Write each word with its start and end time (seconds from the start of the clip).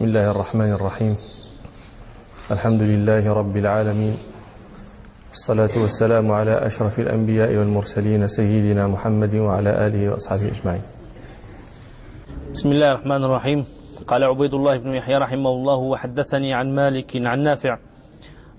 بسم 0.00 0.08
الله 0.08 0.30
الرحمن 0.30 0.72
الرحيم. 0.80 1.14
الحمد 2.50 2.82
لله 2.82 3.20
رب 3.20 3.56
العالمين. 3.56 4.14
الصلاة 5.36 5.74
والسلام 5.76 6.24
على 6.32 6.56
أشرف 6.56 6.98
الأنبياء 7.04 7.52
والمرسلين 7.56 8.24
سيدنا 8.24 8.88
محمد 8.88 9.34
وعلى 9.34 9.70
آله 9.86 10.02
وأصحابه 10.16 10.56
أجمعين. 10.56 10.84
بسم 12.56 12.68
الله 12.72 12.88
الرحمن 12.92 13.24
الرحيم. 13.28 13.60
قال 14.08 14.24
عبيد 14.24 14.54
الله 14.54 14.76
بن 14.76 14.90
يحيى 14.94 15.16
رحمه 15.20 15.52
الله 15.52 15.78
وحدثني 15.92 16.54
عن 16.54 16.66
مالك 16.72 17.20
عن 17.20 17.38
نافع 17.44 17.76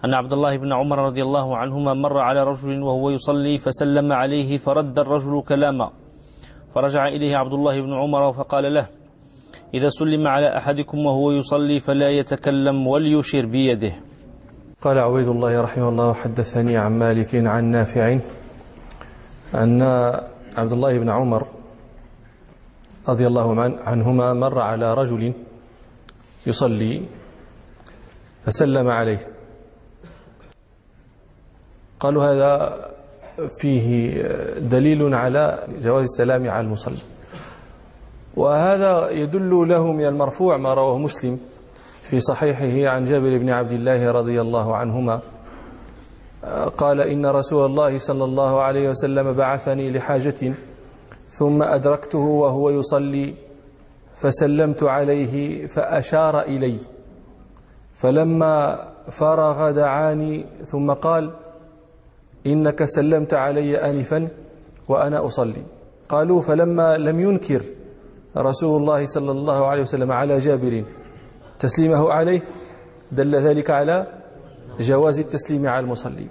أن 0.06 0.14
عبد 0.14 0.34
الله 0.34 0.58
بن 0.58 0.74
عمر 0.74 0.98
رضي 1.10 1.22
الله 1.26 1.58
عنهما 1.58 1.94
مر 1.94 2.18
على 2.22 2.44
رجل 2.44 2.70
وهو 2.86 3.10
يصلي 3.18 3.58
فسلم 3.58 4.14
عليه 4.14 4.58
فرد 4.62 4.94
الرجل 4.94 5.42
كلاما 5.42 5.90
فرجع 6.76 7.08
إليه 7.08 7.34
عبد 7.38 7.54
الله 7.54 7.82
بن 7.82 7.94
عمر 7.94 8.34
فقال 8.34 8.74
له 8.74 9.01
إذا 9.74 9.90
سلم 9.90 10.28
على 10.28 10.58
أحدكم 10.58 10.98
وهو 10.98 11.32
يصلي 11.32 11.80
فلا 11.80 12.10
يتكلم 12.10 12.88
وليشير 12.88 13.46
بيده. 13.46 13.94
قال 14.82 14.98
عبيد 15.00 15.28
الله 15.28 15.62
رحمه 15.62 15.90
الله 15.90 16.14
حدثني 16.14 16.78
عن 16.78 17.00
مالك 17.00 17.36
عن 17.36 17.64
نافع 17.66 18.20
أن 19.56 19.82
عبد 20.58 20.72
الله 20.72 21.00
بن 21.00 21.10
عمر 21.10 21.48
رضي 23.10 23.28
الله 23.28 23.48
عنهما 23.86 24.34
مر 24.34 24.60
على 24.60 24.94
رجل 24.94 25.34
يصلي 26.48 27.02
فسلم 28.46 28.88
عليه. 28.88 29.28
قالوا 32.00 32.24
هذا 32.26 32.52
فيه 33.62 34.12
دليل 34.58 35.14
على 35.14 35.60
جواز 35.82 36.04
السلام 36.04 36.50
على 36.50 36.66
المصلي. 36.68 37.11
وهذا 38.36 39.10
يدل 39.10 39.68
له 39.68 39.92
من 39.92 40.06
المرفوع 40.06 40.58
ما 40.58 40.74
رواه 40.74 40.98
مسلم 40.98 41.40
في 42.04 42.20
صحيحه 42.20 42.92
عن 42.94 43.06
جابر 43.06 43.38
بن 43.38 43.50
عبد 43.50 43.72
الله 43.72 44.12
رضي 44.12 44.42
الله 44.42 44.76
عنهما. 44.76 45.20
قال 46.78 47.02
إن 47.02 47.26
رسول 47.26 47.66
الله 47.66 47.98
صلى 47.98 48.24
الله 48.24 48.62
عليه 48.62 48.90
وسلم 48.90 49.34
بعثني 49.34 49.92
لحاجة 49.92 50.54
ثم 51.30 51.64
أدركته 51.64 52.20
وهو 52.20 52.70
يصلي 52.70 53.34
فسلمت 54.16 54.84
عليه 54.84 55.68
فأشار 55.68 56.42
إلي. 56.42 56.78
فلما 57.96 58.88
فرغ 59.12 59.72
دعاني 59.72 60.46
ثم 60.66 60.92
قال 60.92 61.32
إنك 62.48 62.84
سلمت 62.86 63.34
علي 63.34 63.78
آنفا 63.78 64.28
وأنا 64.88 65.26
أصلي. 65.26 65.64
قالوا 66.10 66.42
فلما 66.42 66.98
لم 66.98 67.20
ينكر 67.20 67.62
رسول 68.38 68.82
الله 68.82 69.06
صلى 69.06 69.32
الله 69.32 69.66
عليه 69.66 69.82
وسلم 69.82 70.12
على 70.12 70.40
جابر. 70.40 70.84
تسليمه 71.60 72.12
عليه 72.12 72.42
دل 73.12 73.36
ذلك 73.36 73.70
على 73.70 74.08
جواز 74.80 75.20
التسليم 75.20 75.68
على 75.68 75.84
المصلي. 75.84 76.28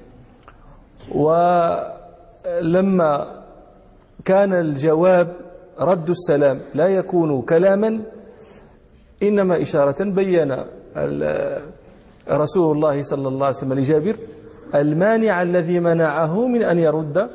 ولما 1.15 3.11
كان 4.25 4.53
الجواب 4.53 5.37
رد 5.79 6.11
السلام 6.11 6.61
لا 6.75 6.89
يكون 6.89 7.43
كلاما 7.43 8.01
إنما 9.23 9.63
إشارة 9.63 10.05
بين 10.05 10.57
رسول 12.31 12.77
الله 12.77 13.03
صلى 13.03 13.29
الله 13.29 13.47
عليه 13.47 13.57
وسلم 13.57 13.73
لجابر 13.73 14.17
المانع 14.75 15.43
الذي 15.43 15.81
منعه 15.81 16.47
من 16.47 16.63
أن 16.63 16.79
يرد 16.79 17.31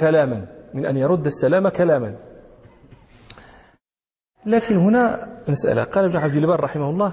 كلاما 0.00 0.46
من 0.74 0.86
أن 0.86 0.96
يرد 0.96 1.26
السلام 1.26 1.68
كلاما. 1.68 2.14
لكن 4.48 4.76
هنا 4.76 5.28
مسألة. 5.48 5.84
قال 5.84 6.04
ابن 6.04 6.16
عبد 6.16 6.34
البر 6.34 6.60
رحمه 6.60 6.90
الله 6.90 7.12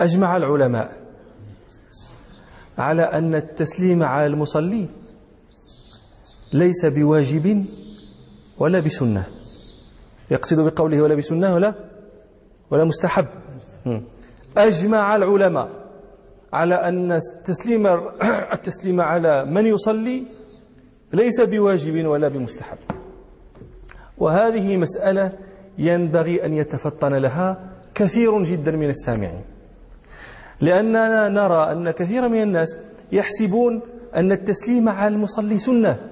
أجمع 0.00 0.36
العلماء 0.36 0.96
على 2.78 3.02
أن 3.02 3.34
التسليم 3.34 4.02
على 4.02 4.26
المصلي 4.26 4.88
ليس 6.52 6.86
بواجب 6.86 7.66
ولا 8.60 8.80
بسنة. 8.80 9.24
يقصد 10.30 10.60
بقوله 10.60 11.02
ولا 11.02 11.14
بسنة 11.14 11.54
ولا 11.54 11.74
ولا 12.70 12.84
مستحب. 12.84 13.26
أجمع 14.56 15.16
العلماء 15.16 15.68
على 16.52 16.74
أن 16.74 17.12
التسليم 17.12 17.86
التسليم 18.56 19.00
على 19.00 19.44
من 19.44 19.66
يصلي 19.66 20.26
ليس 21.12 21.40
بواجب 21.40 22.06
ولا 22.06 22.28
بمستحب. 22.28 22.78
وهذه 24.18 24.76
مسألة 24.76 25.51
ينبغي 25.78 26.44
أن 26.44 26.52
يتفطن 26.52 27.14
لها 27.14 27.60
كثير 27.94 28.42
جدا 28.42 28.70
من 28.72 28.90
السامعين. 28.90 29.44
لأننا 30.60 31.28
نرى 31.28 31.72
أن 31.72 31.90
كثيرا 31.90 32.28
من 32.28 32.42
الناس 32.42 32.76
يحسبون 33.12 33.80
أن 34.16 34.32
التسليم 34.32 34.88
على 34.88 35.14
المصلي 35.14 35.58
سنة. 35.58 36.10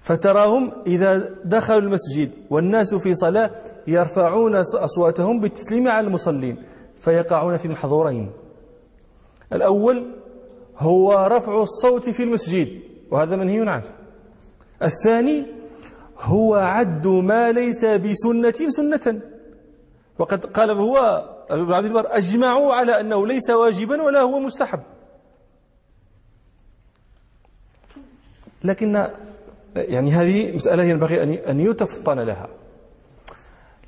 فتراهم 0.00 0.72
إذا 0.86 1.34
دخلوا 1.44 1.80
المسجد 1.80 2.30
والناس 2.50 2.94
في 2.94 3.14
صلاة 3.14 3.50
يرفعون 3.86 4.56
أصواتهم 4.56 5.40
بالتسليم 5.40 5.88
على 5.88 6.06
المصلين 6.06 6.56
فيقعون 7.00 7.56
في 7.56 7.68
محظورين. 7.68 8.30
الأول 9.52 10.06
هو 10.78 11.26
رفع 11.30 11.62
الصوت 11.62 12.08
في 12.08 12.22
المسجد 12.22 12.68
وهذا 13.10 13.36
منهي 13.36 13.68
عنه. 13.68 13.90
الثاني 14.82 15.57
هو 16.20 16.54
عد 16.54 17.06
ما 17.06 17.52
ليس 17.52 17.84
بسنة 17.84 18.68
سنة. 18.68 19.20
وقد 20.18 20.46
قال 20.46 20.70
هو 20.70 21.24
ابن 21.50 21.72
عبد 21.72 21.86
البر 21.86 22.06
أجمعوا 22.16 22.74
على 22.74 23.00
أنه 23.00 23.26
ليس 23.26 23.50
واجبا 23.50 24.02
ولا 24.02 24.20
هو 24.20 24.38
مستحب. 24.38 24.80
لكن 28.64 29.06
يعني 29.76 30.10
هذه 30.12 30.56
مسألة 30.56 30.84
ينبغي 30.84 31.22
أن 31.50 31.60
يتفطن 31.60 32.20
لها. 32.20 32.48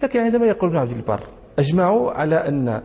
لكن 0.02 0.20
عندما 0.20 0.46
يقول 0.46 0.70
ابن 0.70 0.78
عبد 0.78 0.90
البر 0.90 1.20
أجمعوا 1.58 2.12
على 2.12 2.36
أن 2.36 2.82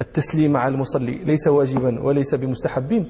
التسليم 0.00 0.56
على 0.56 0.74
المصلي 0.74 1.14
ليس 1.14 1.46
واجبا 1.46 2.00
وليس 2.00 2.34
بمستحب 2.34 3.06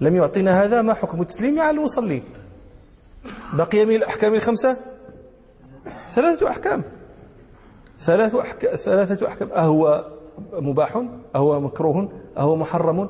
لم 0.00 0.16
يعطينا 0.16 0.62
هذا 0.64 0.82
ما 0.82 0.94
حكم 0.94 1.20
التسليم 1.20 1.60
على 1.60 1.78
المصلي؟ 1.78 2.22
بقي 3.52 3.84
من 3.84 3.96
الأحكام 3.96 4.34
الخمسة؟ 4.34 4.76
ثلاثة 6.10 6.48
أحكام. 6.48 6.82
ثلاثة 8.00 8.40
أحكام, 8.40 8.76
ثلاثة 8.76 9.28
أحكام. 9.28 9.50
أهو 9.50 10.04
مباح 10.52 11.02
أهو 11.36 11.60
مكروه 11.60 12.08
أهو 12.38 12.56
محرم. 12.56 13.08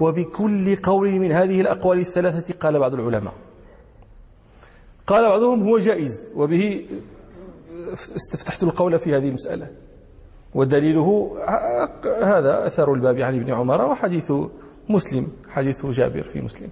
وبكل 0.00 0.76
قول 0.76 1.10
من 1.10 1.32
هذه 1.32 1.60
الأقوال 1.60 1.98
الثلاثة 1.98 2.54
قال 2.54 2.78
بعض 2.78 2.94
العلماء. 2.94 3.32
قال 5.06 5.28
بعضهم 5.28 5.62
هو 5.68 5.78
جائز 5.78 6.24
وبه 6.34 6.86
استفتحت 7.92 8.62
القول 8.62 8.98
في 8.98 9.16
هذه 9.16 9.28
المسألة. 9.28 9.66
ودليله 10.54 11.36
هذا 12.22 12.66
أثر 12.66 12.94
الباب 12.94 13.18
عن 13.18 13.34
ابن 13.34 13.52
عمر 13.52 13.84
وحديث 13.84 14.32
مسلم 14.88 15.28
حديث 15.48 15.86
جابر 15.86 16.22
في 16.22 16.40
مسلم. 16.40 16.68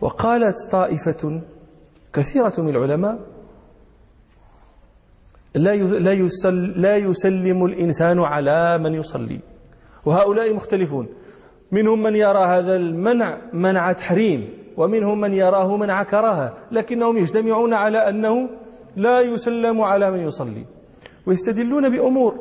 وقالت 0.00 0.56
طائفة 0.70 1.40
كثيرة 2.12 2.52
من 2.58 2.68
العلماء 2.68 3.18
لا 5.54 5.76
لا 5.76 6.14
لا 6.76 6.96
يسلم 6.96 7.64
الإنسان 7.64 8.18
على 8.18 8.78
من 8.78 8.94
يصلي. 8.94 9.40
وهؤلاء 10.04 10.54
مختلفون. 10.54 11.08
منهم 11.72 12.02
من 12.02 12.16
يرى 12.16 12.44
هذا 12.44 12.76
المنع 12.76 13.38
منع 13.52 13.92
تحريم 13.92 14.48
ومنهم 14.76 15.20
من 15.20 15.34
يراه 15.34 15.76
منع 15.76 16.02
كراهة 16.02 16.54
لكنهم 16.72 17.16
يجتمعون 17.16 17.74
على 17.74 18.08
أنه 18.08 18.48
لا 18.96 19.20
يسلم 19.20 19.80
على 19.80 20.10
من 20.10 20.20
يصلي. 20.20 20.64
ويستدلون 21.26 21.88
بأمور. 21.90 22.34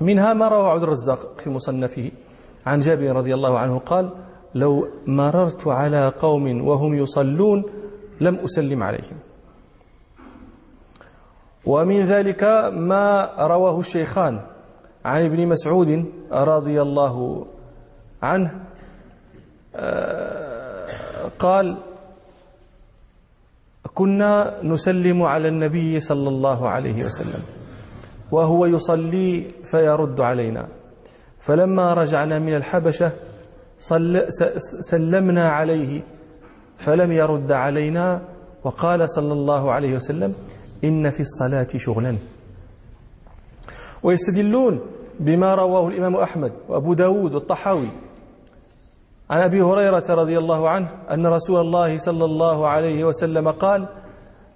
منها 0.00 0.34
ما 0.34 0.48
رواه 0.48 0.70
عبد 0.70 0.82
الرزاق 0.82 1.40
في 1.40 1.50
مصنفه 1.50 2.10
عن 2.66 2.80
جابر 2.80 3.16
رضي 3.16 3.34
الله 3.34 3.58
عنه 3.58 3.78
قال 3.78 4.10
لو 4.56 4.88
مررت 5.06 5.66
على 5.68 6.08
قوم 6.08 6.68
وهم 6.68 6.94
يصلون 6.94 7.64
لم 8.20 8.34
أسلم 8.34 8.82
عليهم. 8.82 9.18
ومن 11.66 12.06
ذلك 12.06 12.42
ما 12.72 13.30
رواه 13.38 13.80
الشيخان 13.80 14.40
عن 15.04 15.24
ابن 15.24 15.46
مسعود 15.46 16.04
رضي 16.32 16.82
الله 16.82 17.46
عنه 18.22 18.64
آه، 19.76 20.86
قال 21.38 21.76
كنا 23.94 24.60
نسلم 24.62 25.22
على 25.22 25.48
النبي 25.48 26.00
صلى 26.00 26.28
الله 26.28 26.68
عليه 26.68 27.04
وسلم 27.04 27.42
وهو 28.32 28.66
يصلي 28.66 29.50
فيرد 29.64 30.20
علينا. 30.20 30.68
فلما 31.40 31.94
رجعنا 31.94 32.38
من 32.38 32.54
الحبشة 33.80 34.58
سلمنا 34.90 35.48
عليه 35.48 36.02
فلم 36.78 37.12
يرد 37.12 37.52
علينا 37.52 38.22
وقال 38.64 39.10
صلى 39.10 39.32
الله 39.32 39.72
عليه 39.72 39.96
وسلم 39.96 40.34
إن 40.84 41.10
في 41.10 41.20
الصلاة 41.20 41.68
شغلا 41.76 42.16
ويستدلون 44.02 44.80
بما 45.20 45.54
رواه 45.54 45.88
الإمام 45.88 46.16
أحمد 46.16 46.52
وأبو 46.68 46.94
داود 46.94 47.34
والطحاوي. 47.34 47.88
عن 49.30 49.40
أبي 49.40 49.62
هريرة 49.62 50.04
رضي 50.08 50.38
الله 50.38 50.68
عنه 50.68 50.88
أن 51.10 51.26
رسول 51.26 51.60
الله 51.60 51.98
صلى 51.98 52.24
الله 52.24 52.68
عليه 52.68 53.04
وسلم 53.04 53.50
قال 53.50 53.88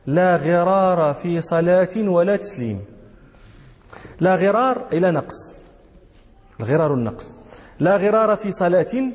لا 0.07 0.37
غرار 0.37 1.15
في 1.15 1.41
صلاة 1.41 1.97
ولا 1.97 2.37
تسليم. 2.37 2.85
لا 4.21 4.37
غرار 4.37 4.87
لا 4.93 5.11
نقص. 5.11 5.35
الغرار 6.61 6.95
النقص. 6.95 7.40
لا 7.81 7.97
غرار 7.97 8.37
في 8.37 8.53
صلاة 8.53 9.13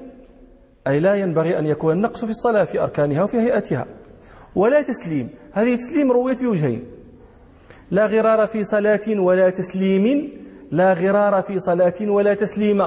أي 0.88 1.00
لا 1.00 1.16
ينبغي 1.16 1.60
أن 1.60 1.66
يكون 1.66 1.94
النقص 1.94 2.26
في 2.26 2.32
الصلاة 2.32 2.64
في 2.64 2.84
أركانها 2.84 3.24
وفي 3.24 3.38
هيئتها. 3.38 3.86
ولا 4.56 4.82
تسليم 4.82 5.30
هذه 5.52 5.76
تسليم 5.76 6.12
رويت 6.12 6.44
بوجهين. 6.44 6.84
لا 7.92 8.06
غرار 8.06 8.48
في 8.48 8.64
صلاة 8.64 9.20
ولا 9.20 9.50
تسليم 9.50 10.30
لا 10.72 10.94
غرار 10.94 11.42
في 11.42 11.60
صلاة 11.60 11.94
ولا 12.02 12.34
تسليم. 12.34 12.86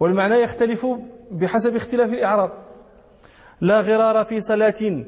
والمعنى 0.00 0.34
يختلف 0.34 0.86
بحسب 1.30 1.76
اختلاف 1.76 2.12
الإعراب. 2.12 2.50
لا 3.60 3.80
غرار 3.80 4.24
في 4.24 4.40
صلاة 4.40 5.04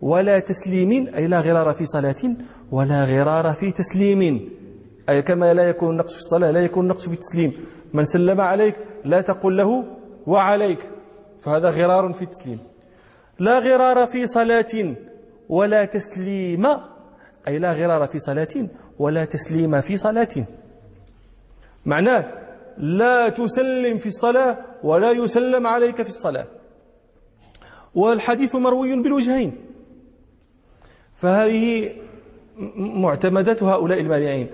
ولا 0.00 0.38
تسليم 0.38 1.14
أي 1.14 1.26
لا 1.26 1.40
غرار 1.40 1.74
في 1.74 1.86
صلاة 1.86 2.36
ولا 2.72 3.04
غرار 3.04 3.52
في 3.52 3.72
تسليم. 3.72 4.50
أي 5.08 5.22
كما 5.22 5.54
لا 5.54 5.62
يكون 5.62 5.90
النقص 5.90 6.12
في 6.12 6.18
الصلاة 6.18 6.50
لا 6.50 6.60
يكون 6.60 6.84
النقص 6.84 7.08
في 7.08 7.14
التسليم 7.14 7.52
من 7.94 8.04
سلم 8.04 8.40
عليك 8.40 8.76
لا 9.04 9.20
تقل 9.20 9.56
له 9.56 9.84
وعليك. 10.26 10.90
فهذا 11.40 11.70
غرار 11.70 12.12
في 12.12 12.22
التسليم 12.22 12.58
لا 13.38 13.58
غرار 13.58 14.06
في 14.06 14.26
صلاة 14.26 14.96
ولا 15.48 15.84
تسليم. 15.84 16.66
أي 17.48 17.58
لا 17.58 17.72
غرار 17.72 18.08
في 18.08 18.18
صلاة 18.18 18.68
ولا 18.98 19.24
تسليم 19.24 19.80
في 19.80 19.96
صلاة. 19.96 20.28
معناه 21.86 22.24
لا 22.78 23.28
تسلم 23.28 23.98
في 23.98 24.06
الصلاة 24.06 24.56
ولا 24.82 25.10
يسلم 25.10 25.66
عليك 25.66 26.02
في 26.02 26.08
الصلاة. 26.08 26.46
والحديث 27.94 28.54
مروي 28.54 29.02
بالوجهين. 29.02 29.52
فهذه 31.16 31.92
معتمدات 32.76 33.62
هؤلاء 33.62 34.00
المانعين 34.00 34.48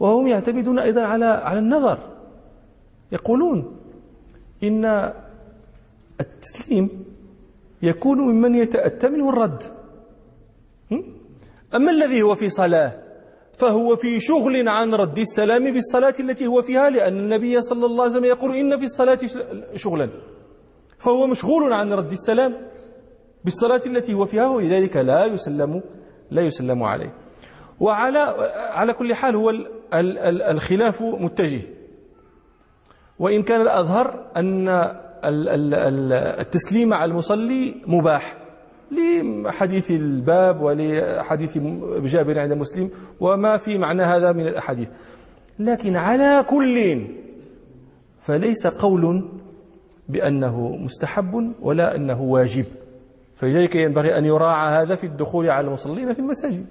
وهم 0.00 0.26
يعتمدون 0.26 0.78
أيضا 0.78 1.02
على 1.02 1.24
على 1.24 1.58
النظر. 1.58 2.17
يقولون 3.12 3.76
إن 4.62 5.12
التسليم 6.20 7.04
يكون 7.82 8.18
ممن 8.18 8.54
يتأتى 8.54 9.08
منه 9.08 9.28
الرد. 9.28 9.62
أما 11.74 11.90
الذي 11.90 12.22
هو 12.22 12.34
في 12.34 12.50
صلاة 12.50 12.92
فهو 13.52 13.96
في 13.96 14.20
شغل 14.20 14.68
عن 14.68 14.94
رد 14.94 15.18
السلام 15.18 15.72
بالصلاة 15.72 16.14
التي 16.20 16.46
هو 16.46 16.62
فيها 16.62 16.90
لأن 16.90 17.18
النبي 17.18 17.60
صلى 17.60 17.86
الله 17.86 18.02
عليه 18.02 18.12
وسلم 18.12 18.24
يقول 18.24 18.54
إن 18.54 18.78
في 18.78 18.84
الصلاة 18.84 19.18
شغلا. 19.76 20.08
فهو 20.98 21.26
مشغول 21.26 21.72
عن 21.72 21.92
رد 21.92 22.12
السلام 22.12 22.56
بالصلاة 23.44 23.80
التي 23.86 24.14
هو 24.14 24.26
فيها 24.26 24.48
ولذلك 24.48 24.96
لا 24.96 25.24
يسلم 25.24 25.82
لا 26.30 26.42
يسلم 26.42 26.82
عليه. 26.82 27.14
وعلى 27.80 28.18
على 28.74 28.92
كل 28.92 29.14
حال 29.14 29.36
هو 29.36 29.52
الخلاف 30.50 31.02
متجه. 31.02 31.60
وإن 33.18 33.42
كان 33.42 33.60
الأظهر 33.60 34.24
أن 34.36 34.68
التسليم 36.40 36.94
على 36.94 37.10
المصلي 37.10 37.74
مباح 37.86 38.36
لحديث 38.90 39.90
الباب 39.90 40.60
ولحديث 40.60 41.58
جابر 42.02 42.38
عند 42.38 42.52
مسلم 42.52 42.90
وما 43.20 43.56
في 43.56 43.78
معنى 43.78 44.02
هذا 44.02 44.32
من 44.32 44.46
الأحاديث. 44.46 44.88
لكن 45.58 45.96
على 45.96 46.44
كل 46.50 47.06
فليس 48.20 48.66
قول 48.66 49.28
بأنه 50.08 50.76
مستحب 50.76 51.52
ولا 51.62 51.96
أنه 51.96 52.22
واجب. 52.22 52.64
فلذلك 53.36 53.74
ينبغي 53.76 54.18
أن 54.18 54.24
يراعى 54.24 54.82
هذا 54.82 54.96
في 54.96 55.06
الدخول 55.06 55.50
على 55.50 55.66
المصلين 55.66 56.12
في 56.14 56.18
المساجد. 56.18 56.66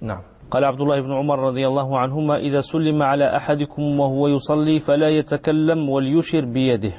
نعم. 0.00 0.20
قال 0.52 0.64
عبد 0.64 0.80
الله 0.80 1.00
بن 1.00 1.12
عمر 1.12 1.38
رضي 1.38 1.66
الله 1.66 1.98
عنهما 1.98 2.36
إذا 2.36 2.60
سلم 2.60 3.02
على 3.02 3.36
أحدكم 3.36 4.00
وهو 4.00 4.28
يصلي 4.28 4.80
فلا 4.80 5.08
يتكلم 5.08 5.88
وليشر 5.88 6.44
بيده. 6.44 6.92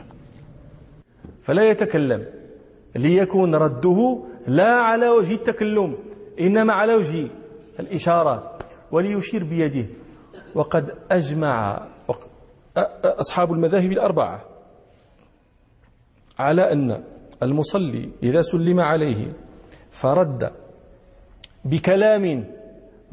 فلا 1.42 1.70
يتكلم 1.70 2.26
ليكون 2.96 3.56
رده 3.56 4.24
لا 4.48 4.72
على 4.72 5.10
وجه 5.10 5.34
التكلم 5.34 5.98
إنما 6.40 6.74
على 6.74 6.94
وجه 6.96 7.28
الإشارة 7.80 8.58
وليشير 8.92 9.44
بيده. 9.44 9.86
وقد 10.56 10.86
أجمع 11.12 11.82
أصحاب 13.06 13.54
المذاهب 13.54 13.92
الأربعة 13.92 14.42
على 16.40 16.72
أن 16.72 17.04
المصلي 17.44 18.10
إذا 18.24 18.42
سلم 18.42 18.80
عليه 18.80 19.34
فرد 19.92 20.52
بكلام 21.66 22.46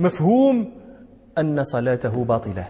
مفهوم 0.01 0.73
أن 1.39 1.65
صلاته 1.65 2.25
باطلة. 2.25 2.69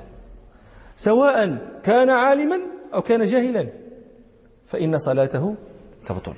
سواء 0.96 1.58
كان 1.82 2.10
عالما 2.10 2.58
أو 2.94 3.02
كان 3.02 3.24
جاهلا 3.24 3.68
فإن 4.66 4.98
صلاته 4.98 5.54
تبطل. 6.06 6.34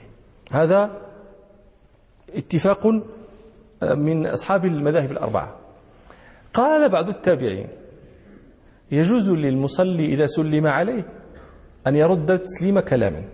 هذا 0.52 0.90
اتفاق 2.34 2.86
من 3.82 4.26
أصحاب 4.26 4.64
المذاهب 4.64 5.10
الأربعة. 5.10 5.56
قال 6.54 6.88
بعض 6.88 7.08
التابعين 7.08 7.68
يجوز 8.90 9.30
للمصلي 9.30 10.06
إذا 10.06 10.26
سلم 10.26 10.66
عليه 10.66 11.04
أن 11.86 11.96
يرد 11.96 12.38
تسليم 12.38 12.80
كلاما. 12.80 13.24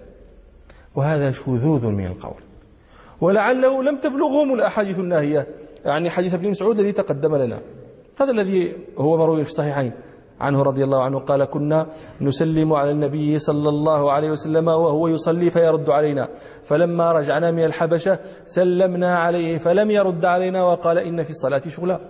وهذا 0.94 1.30
شذوذ 1.30 1.86
من 1.86 2.06
القول. 2.06 2.42
ولعله 3.20 3.82
لم 3.82 3.96
تبلغهم 4.00 4.54
الأحاديث 4.54 4.98
الناهية. 4.98 5.46
يعني 5.88 6.10
حديث 6.10 6.34
ابن 6.34 6.50
مسعود 6.50 6.78
الذي 6.78 6.92
تقدم 6.92 7.36
لنا. 7.36 7.58
هذا 8.20 8.30
الذي 8.30 8.72
هو 8.98 9.16
مروي 9.16 9.44
في 9.44 9.50
الصحيحين. 9.50 9.92
عنه 10.40 10.62
رضي 10.62 10.84
الله 10.84 11.02
عنه 11.02 11.18
قال 11.18 11.44
كنا 11.44 11.86
نسلم 12.20 12.72
على 12.72 12.90
النبي 12.90 13.38
صلى 13.38 13.68
الله 13.68 14.12
عليه 14.12 14.30
وسلم 14.30 14.68
وهو 14.68 15.08
يصلي 15.08 15.50
فيرد 15.50 15.90
علينا. 15.90 16.28
فلما 16.64 17.12
رجعنا 17.12 17.50
من 17.50 17.64
الحبشة 17.64 18.18
سلمنا 18.46 19.18
عليه 19.18 19.58
فلم 19.58 19.90
يرد 19.90 20.24
علينا 20.24 20.64
وقال 20.64 20.98
إن 20.98 21.24
في 21.24 21.30
الصلاة 21.30 21.62
شغلا 21.68 22.00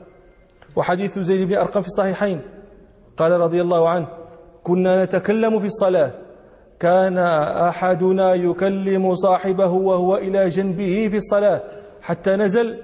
وحديث 0.77 1.19
زيد 1.19 1.49
بن 1.49 1.55
أرقم 1.55 1.81
في 1.81 1.87
الصحيحين. 1.87 2.41
قال 3.17 3.33
رضي 3.33 3.61
الله 3.61 3.89
عنه 3.89 4.09
كنا 4.65 5.05
نتكلم 5.05 5.59
في 5.59 5.67
الصلاة. 5.67 6.11
كان 6.81 7.19
أحدنا 7.69 8.35
يكلم 8.35 9.15
صاحبه 9.15 9.71
وهو 9.71 10.17
إلى 10.17 10.49
جنبه 10.49 11.09
في 11.11 11.17
الصلاة 11.17 11.61
حتى 12.03 12.37
نزل 12.37 12.77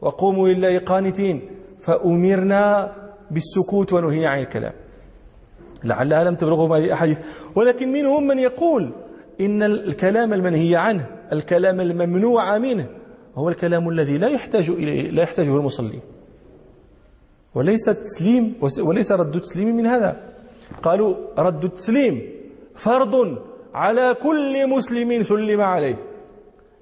وقوموا 0.00 0.48
لله 0.48 0.78
قانتين. 0.78 1.40
فأمرنا 1.80 2.92
بالسكوت 3.30 3.92
ونهينا 3.92 4.28
عن 4.28 4.40
الكلام. 4.40 4.72
لعلها 5.84 6.24
لم 6.24 6.34
تبلغهم 6.34 6.72
هذه 6.72 6.84
الأحاديث. 6.84 7.18
ولكن 7.54 7.92
منهم 7.92 8.26
من 8.26 8.38
يقول 8.38 8.90
إن 9.40 9.62
الكلام 9.62 10.34
المنهي 10.34 10.76
عنه 10.76 11.06
الكلام 11.32 11.80
الممنوع 11.80 12.58
منه 12.58 12.86
هو 13.34 13.48
الكلام 13.48 13.88
الذي 13.88 14.18
لا 14.18 14.28
يحتاج 14.28 14.70
إليه 14.70 15.10
لا 15.10 15.22
يحتاجه 15.22 15.56
المصلي 15.56 16.00
وليس 17.54 17.88
التسليم 17.88 18.54
وليس 18.80 19.12
رد 19.12 19.34
التسليم 19.34 19.76
من 19.76 19.86
هذا. 19.86 20.16
قالوا 20.82 21.16
رد 21.38 21.64
التسليم 21.64 22.22
فرض 22.74 23.38
على 23.74 24.16
كل 24.22 24.68
مسلم 24.68 25.22
سلم 25.22 25.60
عليه. 25.60 25.96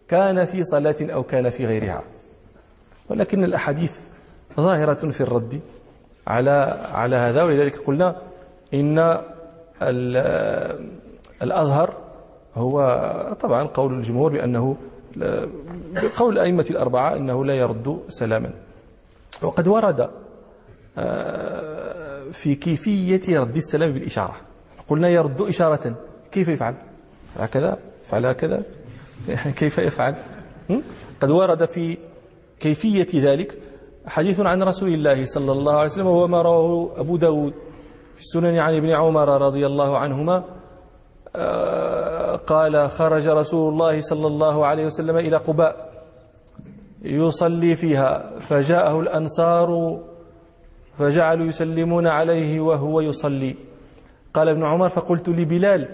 كان 0.09 0.45
في 0.45 0.65
صلاة 0.65 0.97
أو 1.01 1.23
كان 1.23 1.51
في 1.51 1.67
غيرها. 1.67 2.03
ولكن 3.09 3.45
الأحاديث 3.45 3.93
ظاهرة 4.57 5.11
في 5.11 5.21
الرد 5.21 5.61
على 6.27 6.87
على 6.93 7.17
هذا 7.17 7.43
ولذلك 7.43 7.77
قلنا 7.77 8.17
إن 8.75 9.19
الأظهر 11.43 11.95
هو 12.55 13.37
طبعا 13.41 13.65
قول 13.65 13.95
الجمهور 13.95 14.33
بأنه 14.33 14.77
قول 16.17 16.35
الأئمة 16.35 16.67
الأربعة 16.71 17.17
أنه 17.17 17.45
لا 17.45 17.55
يرد 17.55 18.01
سلاما. 18.09 18.51
وقد 19.43 19.69
ورد 19.69 20.11
آه، 20.99 22.31
في 22.33 22.55
كيفية 22.55 23.41
رد 23.41 23.57
السلام 23.57 23.93
بالإشارة. 23.93 24.37
قلنا 24.89 25.09
يرد 25.09 25.41
إشارة. 25.41 25.95
كيف 26.33 26.49
يفعل؟ 26.49 26.75
هكذا؟ 27.37 27.79
فعل 28.11 28.27
هكذا؟ 28.27 28.63
كيف 29.59 29.79
يفعل؟ 29.79 30.15
قد 31.21 31.31
ورد 31.31 31.65
في 31.65 31.99
كيفية 32.61 33.07
ذلك؟ 33.15 33.59
حديث 34.07 34.41
عن 34.41 34.63
رسول 34.63 34.89
الله 34.89 35.27
صلى 35.27 35.53
الله 35.53 35.73
عليه 35.73 35.91
وسلم 35.91 36.07
وهو 36.07 36.27
ما 36.27 36.43
رواه 36.43 36.91
أبو 37.01 37.17
داود 37.17 37.53
في 38.15 38.21
السنن 38.21 38.59
عن 38.59 38.77
ابن 38.77 38.91
عمر 38.91 39.29
رضي 39.47 39.67
الله 39.67 39.99
عنهما 39.99 40.45
آه، 41.37 42.37
قال 42.37 42.91
خرج 42.91 43.29
رسول 43.29 43.73
الله 43.73 44.01
صلى 44.01 44.27
الله 44.27 44.67
عليه 44.67 44.87
وسلم 44.87 45.17
إلى 45.17 45.37
قباء 45.37 45.93
يصلي 47.03 47.77
فيها 47.77 48.41
فجاءه 48.41 49.01
الأنصار 49.01 50.01
فجعلوا 50.99 51.47
يسلمون 51.47 52.07
عليه 52.07 52.61
وهو 52.61 53.01
يصلي. 53.01 53.57
قال 54.35 54.49
ابن 54.49 54.65
عمر 54.65 54.89
فقلت 54.89 55.29
لبلال 55.29 55.89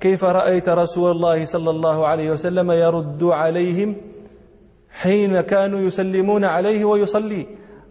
كيف 0.00 0.24
رأيت 0.24 0.68
رسول 0.68 1.10
الله 1.10 1.44
صلى 1.44 1.70
الله 1.70 2.06
عليه 2.06 2.30
وسلم 2.30 2.70
يرد 2.70 3.24
عليهم 3.24 3.96
حين 4.92 5.40
كانوا 5.40 5.80
يسلمون 5.80 6.44
عليه 6.44 6.84
ويصلي. 6.84 7.46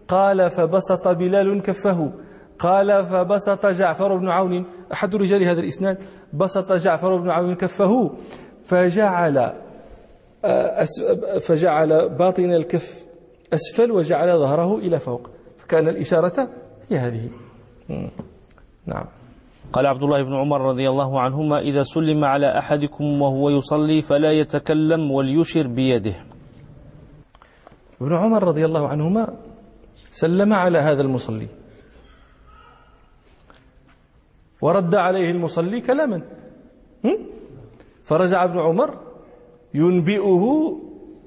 قال 0.08 0.50
فبسط 0.50 1.08
بلال 1.08 1.62
كفه. 1.62 2.12
قال 2.58 3.06
فبسط 3.06 3.66
جعفر 3.66 4.16
بن 4.16 4.28
عون. 4.28 4.66
أحد 4.92 5.14
رجال 5.14 5.42
هذا 5.44 5.60
الإسناد. 5.60 5.98
بسط 6.32 6.72
جعفر 6.72 7.16
بن 7.16 7.30
عون 7.30 7.54
كفه. 7.54 8.10
فجعل 8.64 9.52
آه، 10.44 10.84
فجعل 11.40 12.08
باطن 12.08 12.50
الكف 12.50 13.04
أسفل 13.52 13.90
وجعل 13.90 14.38
ظهره 14.38 14.78
إلى 14.78 14.98
فوق. 14.98 15.30
فكان 15.58 15.88
الإشارة 15.88 16.48
هي 16.90 16.98
هذه. 16.98 17.28
نعم. 18.86 19.04
قال 19.72 19.86
عبد 19.86 20.02
الله 20.02 20.22
بن 20.22 20.34
عمر 20.34 20.60
رضي 20.60 20.88
الله 20.88 21.20
عنهما 21.20 21.58
إذا 21.58 21.82
سلم 21.82 22.24
على 22.24 22.58
أحدكم 22.58 23.22
وهو 23.22 23.50
يصلي 23.50 24.02
فلا 24.02 24.32
يتكلم 24.32 25.10
وليشر 25.10 25.66
بيده. 25.66 26.14
ابن 28.02 28.12
عمر 28.16 28.42
رضي 28.44 28.64
الله 28.64 28.88
عنهما 28.88 29.36
سلم 30.12 30.52
على 30.52 30.78
هذا 30.78 31.02
المصلي. 31.02 31.48
ورد 34.60 34.94
عليه 34.94 35.30
المصلي 35.30 35.80
كلاما. 35.80 36.22
فرجع 38.04 38.44
ابن 38.44 38.58
عمر 38.58 38.98
ينبئه 39.74 40.44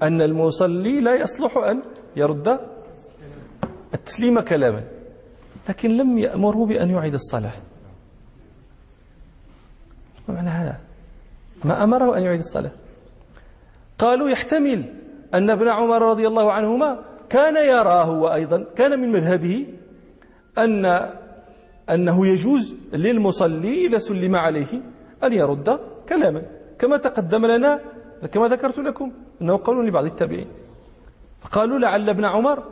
أن 0.02 0.22
المصلي 0.22 1.00
لا 1.00 1.14
يصلح 1.14 1.56
أن 1.56 1.82
يرد 2.16 2.60
التسليم 3.94 4.40
كلاما 4.40 4.84
لكن 5.68 5.96
لم 5.96 6.18
يأمره 6.18 6.66
بأن 6.66 6.90
يعيد 6.90 7.14
الصلاة. 7.14 7.52
ما 10.28 10.34
معنى 10.34 10.48
هذا؟ 10.48 10.80
ما 11.64 11.84
أمره 11.84 12.18
أن 12.18 12.22
يعيد 12.22 12.40
الصلاة. 12.40 12.72
قالوا 13.98 14.30
يحتمل 14.30 14.94
أن 15.34 15.50
ابن 15.50 15.68
عمر 15.68 16.02
رضي 16.02 16.26
الله 16.26 16.52
عنهما 16.52 16.98
كان 17.28 17.56
يراه 17.56 18.10
وأيضا 18.10 18.64
كان 18.76 18.98
من 18.98 19.12
مذهبه 19.12 19.66
أن 20.58 21.10
أنه 21.90 22.26
يجوز 22.26 22.74
للمصلي 22.92 23.86
إذا 23.86 23.98
سلم 23.98 24.36
عليه 24.36 24.80
أن 25.24 25.32
يرد 25.32 25.78
كلاما. 26.08 26.42
كما 26.78 26.96
تقدم 26.96 27.46
لنا 27.46 27.80
كما 28.32 28.48
ذكرت 28.48 28.78
لكم 28.78 29.12
أنه 29.42 29.60
قول 29.64 29.86
لبعض 29.86 30.04
التابعين. 30.04 30.46
فقالوا 31.40 31.78
لعل 31.78 32.08
ابن 32.08 32.24
عمر 32.24 32.64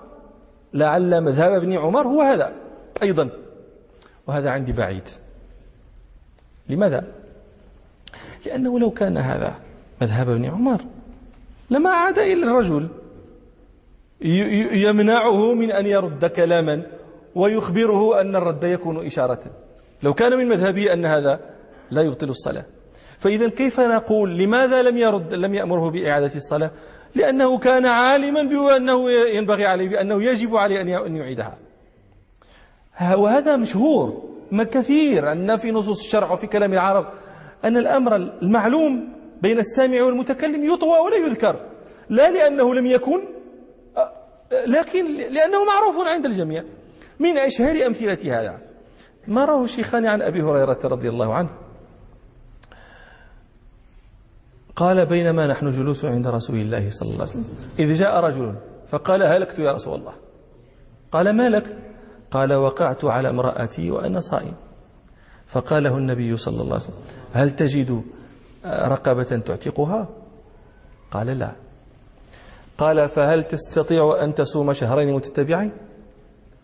لعل 0.75 1.21
مذهب 1.21 1.53
ابن 1.53 1.73
عمر 1.73 2.07
هو 2.07 2.23
هذا 2.23 2.53
أيضا. 3.03 3.29
وهذا 4.27 4.51
عندي 4.51 4.73
بعيد. 4.73 5.09
لماذا؟ 6.69 7.05
لأنه 8.47 8.79
لو 8.79 8.91
كان 8.91 9.17
هذا 9.17 9.55
مذهب 10.03 10.29
ابن 10.29 10.45
عمر 10.45 10.85
لما 11.75 11.91
عاد 11.91 12.19
إلى 12.19 12.43
الرجل 12.43 12.89
يمنعه 14.73 15.55
من 15.55 15.71
أن 15.71 15.87
يرد 15.87 16.25
كلاما 16.25 16.83
ويخبره 17.35 18.21
أن 18.21 18.37
الرد 18.37 18.65
يكون 18.65 19.07
إشارة. 19.07 19.41
لو 20.03 20.15
كان 20.15 20.39
من 20.39 20.49
مذهبه 20.49 20.93
أن 20.93 21.07
هذا 21.07 21.41
لا 21.91 22.03
يبطل 22.03 22.29
الصلاة. 22.29 22.65
فإذا 23.19 23.49
كيف 23.49 23.81
نقول 23.81 24.39
لماذا 24.39 24.83
لم 24.83 24.97
يرد 24.97 25.35
لم 25.35 25.55
يأمره 25.55 25.91
بإعادة 25.91 26.35
الصلاة؟ 26.37 26.71
لأنه 27.15 27.59
كان 27.59 27.87
عالما 27.87 28.43
بأنه 28.43 29.11
ينبغي 29.11 29.67
عليه 29.67 29.89
بأنه 29.89 30.23
يجب 30.23 30.57
عليه 30.57 30.81
أن 30.81 31.17
يعيدها. 31.17 31.59
وهذا 33.15 33.57
مشهور 33.57 34.23
ما 34.53 34.65
كثير 34.65 35.33
أن 35.33 35.57
في 35.57 35.71
نصوص 35.71 36.05
الشرع 36.05 36.33
وفي 36.33 36.47
كلام 36.47 36.73
العرب 36.73 37.07
أن 37.65 37.77
الأمر 37.77 38.17
المعلوم 38.17 39.09
بين 39.45 39.59
السامع 39.59 40.03
والمتكلم 40.03 40.65
يطوى 40.75 40.99
ولا 41.05 41.17
يذكر. 41.17 41.55
لا 42.09 42.31
لأنه 42.31 42.75
لم 42.75 42.87
يكن 42.87 43.21
لكن 44.67 45.05
لأنه 45.17 45.65
معروف 45.65 45.97
عند 46.07 46.27
الجميع. 46.27 46.65
من 47.21 47.39
أشهر 47.39 47.87
أمثلة 47.87 48.41
هذا؟ 48.41 48.59
ما 49.29 49.45
راه 49.45 49.65
الشيخان 49.65 50.07
عن 50.07 50.23
أبي 50.23 50.43
هريرة 50.43 50.81
رضي 50.85 51.09
الله 51.09 51.35
عنه؟ 51.35 51.51
قال 54.77 55.07
بينما 55.07 55.47
نحن 55.47 55.71
جلوس 55.71 56.05
عند 56.05 56.27
رسول 56.27 56.57
الله 56.57 56.91
صلى 56.91 57.09
الله 57.13 57.21
عليه 57.21 57.31
وسلم. 57.31 57.57
إذ 57.79 57.93
جاء 57.93 58.21
رجل 58.21 58.55
فقال 58.89 59.23
هلكت 59.23 59.59
يا 59.59 59.73
رسول 59.73 59.95
الله. 60.01 60.15
قال 61.13 61.37
ما 61.37 61.49
لك؟ 61.49 61.67
قال 62.31 62.53
وقعت 62.53 63.05
على 63.05 63.29
امرأتي 63.31 63.91
وأنا 63.91 64.21
صائم. 64.21 64.55
فقال 65.47 65.83
له 65.83 65.99
النبي 65.99 66.37
صلى 66.37 66.63
الله 66.63 66.75
عليه 66.75 66.85
وسلم 66.85 67.03
هل 67.33 67.57
تجد 67.57 68.03
رقبة 68.65 69.23
تعتقها؟ 69.23 70.09
قال 71.11 71.27
لا. 71.27 71.53
قال 72.79 73.09
فهل 73.09 73.45
تستطيع 73.45 74.19
أن 74.23 74.35
تصوم 74.35 74.73
شهرين 74.73 75.15
متتبعين 75.15 75.73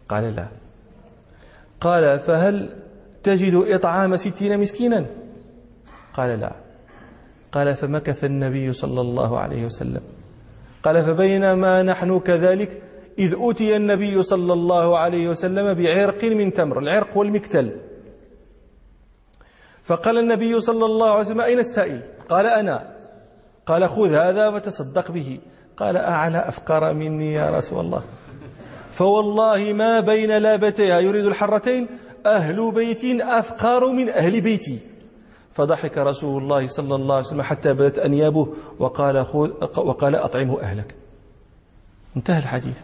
قال 0.09 0.37
لا. 0.37 0.49
قال 1.81 2.19
فهل 2.19 2.69
تجد 3.23 3.55
إطعام 3.55 4.17
ستين 4.17 4.61
مسكينا؟ 4.61 5.07
قال 6.17 6.41
لا. 6.41 6.53
قال 7.53 7.77
فمكث 7.77 8.25
النبي 8.25 8.73
صلى 8.73 9.01
الله 9.01 9.39
عليه 9.39 9.67
وسلم. 9.67 10.01
قال 10.83 11.05
فبينما 11.05 11.83
نحن 11.83 12.19
كذلك 12.19 12.83
إذ 13.19 13.33
أوتي 13.35 13.77
النبي 13.77 14.23
صلى 14.23 14.53
الله 14.53 14.99
عليه 14.99 15.29
وسلم 15.29 15.75
بعرق 15.75 16.25
من 16.25 16.53
تمر 16.53 16.79
العرق 16.79 17.17
والمكتل. 17.17 17.90
فقال 19.91 20.19
النبي 20.19 20.61
صلى 20.61 20.85
الله 20.85 21.11
عليه 21.11 21.21
وسلم 21.21 21.41
أين 21.41 21.59
السائل؟ 21.59 22.01
قال 22.29 22.47
أنا. 22.47 22.91
قال 23.67 23.89
خذ 23.89 24.15
هذا 24.15 24.49
وتصدق 24.49 25.11
به. 25.11 25.39
قال 25.77 25.97
أعلى 25.97 26.39
أفقر 26.39 26.95
مني 26.95 27.33
يا 27.33 27.59
رسول 27.59 27.85
الله. 27.85 28.03
فوالله 28.93 29.73
ما 29.73 30.01
بين 30.01 30.39
لابتيها 30.39 31.01
يريد 31.01 31.27
الحرتين 31.27 31.87
أهل 32.27 32.73
بيت 32.73 33.21
أفقر 33.21 33.93
من 33.93 34.09
أهل 34.09 34.41
بيتي. 34.41 34.79
فضحك 35.53 35.99
رسول 35.99 36.43
الله 36.43 36.67
صلى 36.69 36.95
الله 36.95 37.15
عليه 37.15 37.27
وسلم 37.27 37.43
حتى 37.43 37.73
بدت 37.73 37.99
أنيابه 37.99 38.49
وقال, 38.79 39.27
خذ 39.27 39.51
وقال 39.77 40.15
أطعمه 40.15 40.61
أهلك. 40.61 40.95
انتهى 42.17 42.39
الحديث. 42.39 42.77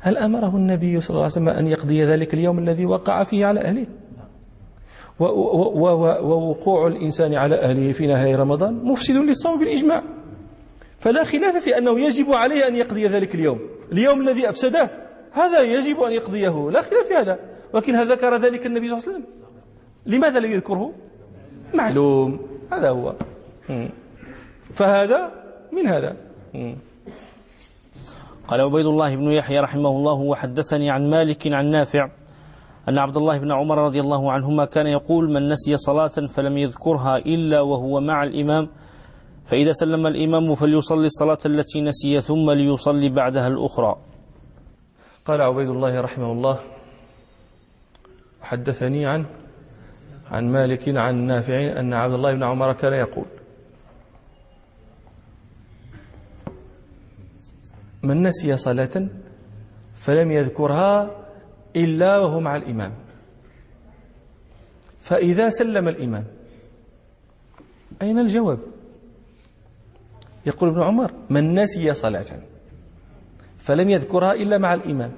هل 0.00 0.18
أمره 0.18 0.56
النبي 0.56 1.00
صلى 1.00 1.10
الله 1.10 1.22
عليه 1.22 1.32
وسلم 1.32 1.48
أن 1.48 1.66
يقضي 1.66 2.04
ذلك 2.04 2.34
اليوم 2.34 2.58
الذي 2.58 2.86
وقع 2.86 3.24
فيه 3.24 3.46
على 3.46 3.60
أهله؟ 3.60 3.86
ووقوع 5.20 6.86
الإنسان 6.86 7.34
على 7.34 7.54
أهله 7.54 7.92
في 7.92 8.06
نهاية 8.06 8.36
رمضان 8.36 8.84
مفسد 8.84 9.14
للصوم 9.14 9.58
بالإجماع. 9.58 10.02
فلا 10.98 11.24
خلاف 11.24 11.56
في 11.56 11.78
أنه 11.78 12.00
يجب 12.00 12.32
عليه 12.32 12.68
أن 12.68 12.76
يقضي 12.76 13.06
ذلك 13.06 13.34
اليوم. 13.34 13.60
اليوم 13.92 14.20
الذي 14.20 14.48
أفسده 14.48 14.90
هذا 15.32 15.60
يجب 15.60 16.00
أن 16.00 16.12
يقضيه. 16.12 16.70
لا 16.70 16.82
خلاف 16.82 17.06
في 17.06 17.14
هذا. 17.14 17.38
ولكن 17.72 17.94
هل 17.94 18.12
ذكر 18.12 18.36
ذلك 18.36 18.66
النبي 18.66 18.88
صلى 18.88 18.98
الله 18.98 19.08
عليه 19.08 19.18
وسلم؟ 19.18 19.24
لماذا 20.06 20.40
لم 20.40 20.52
يذكره؟ 20.52 20.92
معلوم. 21.74 22.40
هذا 22.72 22.90
هو. 22.90 23.14
فهذا 24.74 25.32
من 25.72 25.86
هذا. 25.86 26.16
قال 28.48 28.60
عبيد 28.60 28.86
الله 28.86 29.16
بن 29.16 29.30
يحيى 29.30 29.60
رحمه 29.60 29.90
الله 29.90 30.20
وحدثني 30.20 30.90
عن 30.90 31.10
مالك 31.10 31.52
عن 31.52 31.70
نافع 31.70 32.10
أن 32.88 32.98
عبد 32.98 33.16
الله 33.16 33.38
بن 33.38 33.52
عمر 33.52 33.78
رضي 33.78 34.00
الله 34.00 34.32
عنهما 34.32 34.64
كان 34.64 34.86
يقول 34.86 35.32
من 35.32 35.48
نسي 35.48 35.76
صلاة 35.76 36.08
فلم 36.08 36.58
يذكرها 36.58 37.16
إلا 37.16 37.60
وهو 37.60 38.00
مع 38.00 38.24
الإمام 38.24 38.68
فإذا 39.44 39.72
سلم 39.72 40.06
الإمام 40.06 40.54
فليصلي 40.54 41.04
الصلاة 41.04 41.38
التي 41.46 41.80
نسي 41.80 42.20
ثم 42.20 42.50
ليصلي 42.50 43.08
بعدها 43.08 43.48
الأخرى. 43.48 43.96
قال 45.24 45.40
عبيد 45.40 45.68
الله 45.68 46.00
رحمه 46.00 46.32
الله 46.32 46.58
حدثني 48.42 49.06
عن 49.06 49.24
عن 50.30 50.52
مالك 50.52 50.96
عن 50.96 51.14
نافع 51.26 51.80
أن 51.80 51.92
عبد 51.92 52.14
الله 52.14 52.32
بن 52.34 52.42
عمر 52.42 52.72
كان 52.72 52.92
يقول 52.92 53.24
من 58.02 58.22
نسي 58.22 58.56
صلاة 58.56 59.08
فلم 59.94 60.30
يذكرها 60.30 61.23
إلا 61.76 62.18
وهو 62.18 62.40
مع 62.40 62.56
الإمام. 62.56 62.92
فإذا 65.00 65.50
سلم 65.50 65.88
الإمام 65.88 66.24
أين 68.02 68.18
الجواب؟ 68.18 68.58
يقول 70.46 70.68
ابن 70.68 70.82
عمر 70.82 71.10
من 71.30 71.54
نسي 71.54 71.94
صلاة 71.94 72.24
فلم 73.58 73.90
يذكرها 73.90 74.32
إلا 74.32 74.58
مع 74.58 74.74
الإمام. 74.74 75.12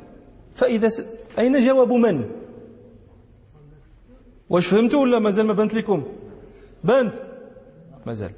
فإذا 0.55 0.89
س... 0.89 1.01
أين 1.39 1.61
جواب 1.67 1.93
من؟ 1.93 2.31
واش 4.51 4.67
فهمتوا 4.67 5.03
ولا 5.03 5.19
مازال 5.19 5.47
ما 5.47 5.53
بنت 5.53 5.75
لكم؟ 5.75 6.05
بنت 6.85 7.15
مازال 8.07 8.31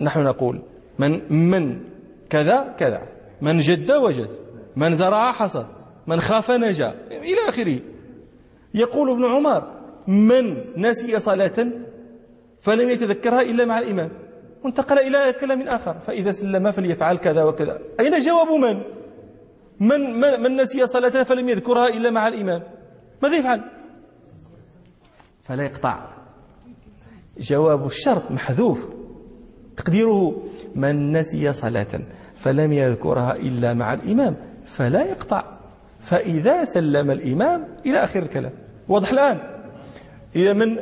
نحن 0.00 0.24
نقول 0.24 0.62
من 0.98 1.32
من 1.50 1.84
كذا 2.30 2.74
كذا. 2.78 3.02
من 3.42 3.58
جد 3.58 3.90
وجد. 3.90 4.30
من 4.76 4.94
زرع 4.94 5.32
حصد. 5.32 5.66
من 6.06 6.20
خاف 6.20 6.50
نجا. 6.50 6.94
إلى 7.10 7.48
آخره. 7.48 7.78
يقول 8.74 9.10
ابن 9.10 9.24
عمر 9.24 9.70
من 10.06 10.64
نسي 10.76 11.18
صلاة 11.18 11.66
فلم 12.60 12.90
يتذكرها 12.90 13.42
إلا 13.42 13.64
مع 13.64 13.78
الإمام. 13.78 14.10
وانتقل 14.64 14.98
إلى 14.98 15.32
كلام 15.40 15.62
آخر. 15.62 15.94
فإذا 16.06 16.32
سلم 16.32 16.72
فليفعل 16.72 17.16
كذا 17.16 17.44
وكذا. 17.44 17.78
أين 18.00 18.18
جواب 18.18 18.48
من؟ 18.48 18.82
من, 19.80 20.20
من, 20.20 20.40
من 20.42 20.56
نسي 20.56 20.86
صلاة 20.86 21.22
فلم 21.22 21.48
يذكرها 21.48 21.88
إلا 21.88 22.10
مع 22.10 22.28
الإمام. 22.28 22.62
ماذا 23.22 23.36
يفعل؟ 23.36 23.60
فلا 25.42 25.64
يقطع. 25.64 26.06
جواب 27.38 27.86
الشرط 27.86 28.30
محذوف. 28.30 28.88
تقديره 29.76 30.42
من 30.74 31.12
نسي 31.12 31.52
صلاة 31.52 32.00
فلم 32.36 32.72
يذكرها 32.72 33.36
إلا 33.36 33.74
مع 33.74 33.94
الإمام. 33.94 34.36
فلا 34.66 35.04
يقطع. 35.04 35.63
فإذا 36.04 36.64
سلم 36.64 37.10
الإمام 37.10 37.68
إلى 37.86 38.04
آخر 38.04 38.22
الكلام. 38.22 38.52
واضح 38.88 39.10
الآن؟ 39.10 39.38
إذا 40.36 40.52
من 40.52 40.78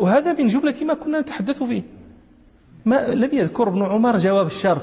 وهذا 0.00 0.32
من 0.32 0.46
جملة 0.46 0.84
ما 0.84 0.94
كنا 0.94 1.20
نتحدث 1.20 1.62
فيه. 1.62 1.82
ما 2.84 3.06
لم 3.06 3.30
يذكر 3.32 3.68
ابن 3.68 3.82
عمر 3.82 4.18
جواب 4.18 4.46
الشرط. 4.46 4.82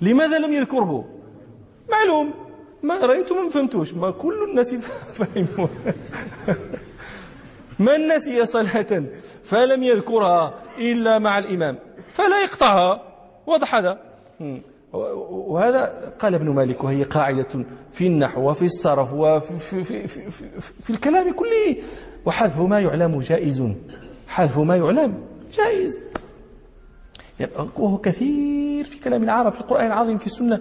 لماذا 0.00 0.38
لم 0.38 0.52
يذكره؟ 0.52 1.04
معلوم. 1.90 2.34
ما 2.82 3.00
رأيتم 3.00 3.44
ما 3.44 3.50
فهمتوش. 3.50 3.94
ما 3.94 4.10
كل 4.10 4.48
الناس 4.50 4.74
فهموا. 5.16 5.68
من 7.78 8.08
نسي 8.08 8.46
صلاة 8.46 9.02
فلم 9.44 9.82
يذكرها 9.82 10.54
إلا 10.78 11.18
مع 11.18 11.38
الإمام. 11.38 11.78
فلا 12.12 12.42
يقطعها. 12.42 13.02
واضح 13.46 13.74
هذا؟ 13.74 13.98
وهذا 15.30 16.12
قال 16.18 16.34
ابن 16.34 16.50
مالك 16.50 16.84
وهي 16.84 17.02
قاعدة 17.02 17.64
في 17.92 18.06
النحو 18.06 18.50
وفي 18.50 18.64
الصرف 18.64 19.12
وفي 19.12 19.58
في, 19.58 19.84
في, 19.84 20.08
في, 20.08 20.60
في, 20.82 20.90
الكلام 20.90 21.32
كله. 21.32 21.76
وحذف 22.26 22.60
ما 22.60 22.80
يعلم 22.80 23.20
جائز. 23.20 23.62
حذف 24.28 24.58
ما 24.58 24.76
يعلم 24.76 25.14
جائز. 25.52 26.00
وهو 27.76 27.98
كثير 27.98 28.84
في 28.84 29.00
كلام 29.00 29.22
العرب 29.22 29.52
في 29.52 29.60
القرآن 29.60 29.86
العظيم 29.86 30.18
في 30.18 30.26
السنة. 30.26 30.60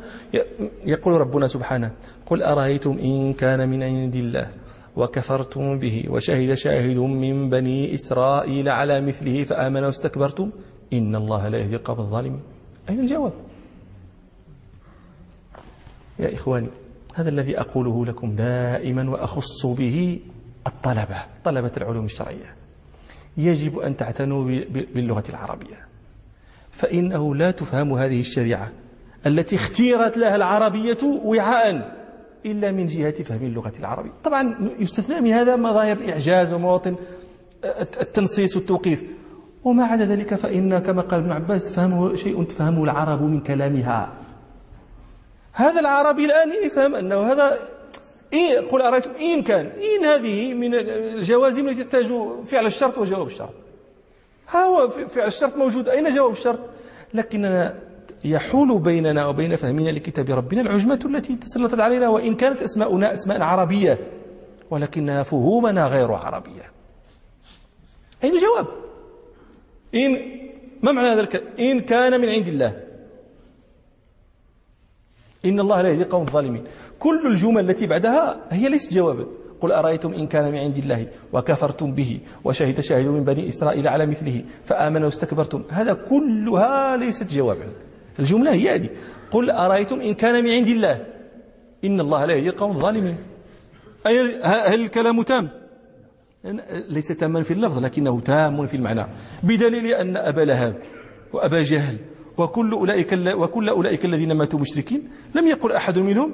يقول 0.86 1.14
ربنا 1.14 1.48
سبحانه 1.48 1.92
قل 2.26 2.44
أرأيتم 2.44 2.98
إن 2.98 3.34
كان 3.34 3.70
من 3.70 3.84
عند 3.84 4.16
الله 4.16 4.48
وكفرتم 4.96 5.80
به 5.80 6.06
وشهد 6.10 6.54
شاهد 6.54 6.98
من 6.98 7.50
بني 7.50 7.94
إسرائيل 7.94 8.70
على 8.70 9.02
مثله 9.02 9.44
فآمن 9.44 9.84
واستكبرتم؟ 9.84 10.50
إن 10.94 11.16
الله 11.16 11.48
لا 11.50 11.58
يهدي 11.58 11.76
القوم 11.76 12.00
الظالمين. 12.00 12.42
أين 12.90 13.00
الجواب؟ 13.00 13.34
يا 16.20 16.34
إخواني 16.34 16.68
هذا 17.16 17.30
الذي 17.30 17.60
أقوله 17.60 18.06
لكم 18.06 18.36
دائما 18.36 19.10
وأخص 19.10 19.66
به 19.66 20.20
الطلبة 20.68 21.24
طلبة 21.44 21.72
العلوم 21.78 22.06
الشرعية. 22.06 22.56
يجب 23.38 23.80
أن 23.80 23.98
تعتنوا 23.98 24.44
باللغة 24.94 25.24
العربية. 25.30 25.86
فإنه 26.72 27.36
لا 27.36 27.52
تفهم 27.52 27.94
هذه 27.94 28.20
الشريعة 28.20 28.72
التي 29.26 29.56
اختيرت 29.56 30.18
لها 30.18 30.36
العربية 30.36 30.98
وعاء 31.26 31.96
إلا 32.46 32.72
من 32.72 32.86
جهة 32.86 33.24
فهم 33.24 33.46
اللغة 33.46 33.74
العربية. 33.80 34.12
طبعا 34.24 34.70
يستثنى 34.80 35.22
من 35.22 35.32
هذا 35.32 35.56
مظاهر 35.56 35.98
الإعجاز 35.98 36.54
ومواطن 36.54 36.96
التنصيص 38.02 38.56
والتوقيف. 38.56 39.04
وما 39.64 39.84
عدا 39.84 40.06
ذلك 40.06 40.36
فإن 40.36 40.80
كما 40.80 41.02
قال 41.02 41.20
ابن 41.20 41.32
عباس 41.32 41.64
تفهمه 41.64 42.16
شيء 42.16 42.44
تفهمه 42.44 42.84
العرب 42.84 43.22
من 43.22 43.40
كلامها. 43.40 44.25
هذا 45.56 45.80
العربي 45.80 46.26
الآن 46.26 46.52
يفهم 46.66 46.96
أنه 46.96 47.32
هذا 47.32 47.60
إيه 48.34 48.60
قل 48.60 48.82
أرأيتم 48.82 49.12
إن 49.12 49.44
كان 49.44 49.66
إن 49.66 50.06
هذه 50.06 50.54
من 50.54 50.76
الجوازم 50.76 51.70
التي 51.70 51.84
تحتاج 51.84 52.06
فعل 52.48 52.66
الشرط 52.66 52.98
وجواب 52.98 53.28
الشرط. 53.28 53.54
ها 54.50 54.66
هو 54.66 54.88
فعل 54.88 55.28
الشرط 55.28 55.58
موجود. 55.58 55.90
أين 55.90 56.16
جواب 56.16 56.32
الشرط؟ 56.32 56.60
لكننا 57.14 57.76
يحول 58.24 58.80
بيننا 58.80 59.28
وبين 59.28 59.56
فهمنا 59.56 59.90
لكتاب 59.90 60.30
ربنا 60.30 60.62
العجمة 60.62 61.00
التي 61.06 61.36
تسلطت 61.36 61.80
علينا 61.80 62.10
وإن 62.10 62.36
كانت 62.36 62.62
أسماؤنا 62.62 63.14
أسماء 63.14 63.42
عربية 63.42 63.98
ولكنها 64.70 65.24
فهومنا 65.24 65.88
غير 65.88 66.12
عربية. 66.12 66.72
أين 68.24 68.36
الجواب 68.36 68.68
إن 69.96 70.18
ما 70.84 70.92
معنى 70.92 71.20
الكلام 71.20 71.44
إن 71.60 71.80
كان 71.80 72.22
من 72.22 72.30
عند 72.30 72.48
الله. 72.48 72.85
إن 75.46 75.60
الله 75.60 75.82
لا 75.82 75.90
يهدي 75.90 76.04
قوم 76.04 76.22
الظالمين. 76.22 76.64
كل 77.00 77.28
الجمل 77.28 77.70
التي 77.70 77.88
بعدها 77.88 78.42
هي 78.50 78.70
ليست 78.70 78.94
جوابا. 78.94 79.26
قل 79.62 79.72
أرأيتم 79.72 80.14
إن 80.14 80.28
كان 80.28 80.52
من 80.52 80.58
عند 80.58 80.78
الله 80.78 81.08
وكفرتم 81.34 81.92
به 81.92 82.20
وشهد 82.44 82.80
شاهد 82.80 83.06
من 83.06 83.24
بني 83.24 83.50
إسرائيل 83.50 83.88
على 83.88 84.06
مثله 84.06 84.44
فآمنوا 84.66 85.06
واستكبرتم. 85.06 85.64
هذا 85.70 85.94
كلها 86.10 86.98
ليست 86.98 87.34
جوابا. 87.34 87.68
الجملة 88.20 88.54
هي 88.54 88.76
هذه. 88.76 88.90
قل 89.32 89.52
أرأيتم 89.52 90.02
إن 90.02 90.14
كان 90.14 90.44
من 90.44 90.50
عند 90.50 90.68
الله. 90.68 91.06
إن 91.86 92.00
الله 92.00 92.26
لا 92.26 92.34
يهدي 92.34 92.50
القوم 92.50 92.72
الظالمين. 92.72 93.18
هل 94.44 94.82
الكلام 94.82 95.22
تام؟ 95.22 95.50
ليس 96.90 97.08
تاما 97.08 97.44
في 97.44 97.54
اللفظ 97.54 97.80
لكنه 97.80 98.20
تام 98.20 98.68
في 98.68 98.78
المعنى. 98.78 99.06
بدليل 99.44 99.88
أن 99.88 100.18
أبا 100.18 100.42
لهب 100.42 100.76
وأبا 101.34 101.64
جهل 101.64 101.98
وكل 102.38 102.72
أولئك, 102.72 103.14
وكل 103.14 103.70
أولئك 103.70 104.06
الذين 104.06 104.32
ماتوا 104.32 104.60
مشركين 104.60 105.10
لم 105.36 105.48
يقل 105.48 105.72
أحد 105.72 106.00
منهم 106.00 106.32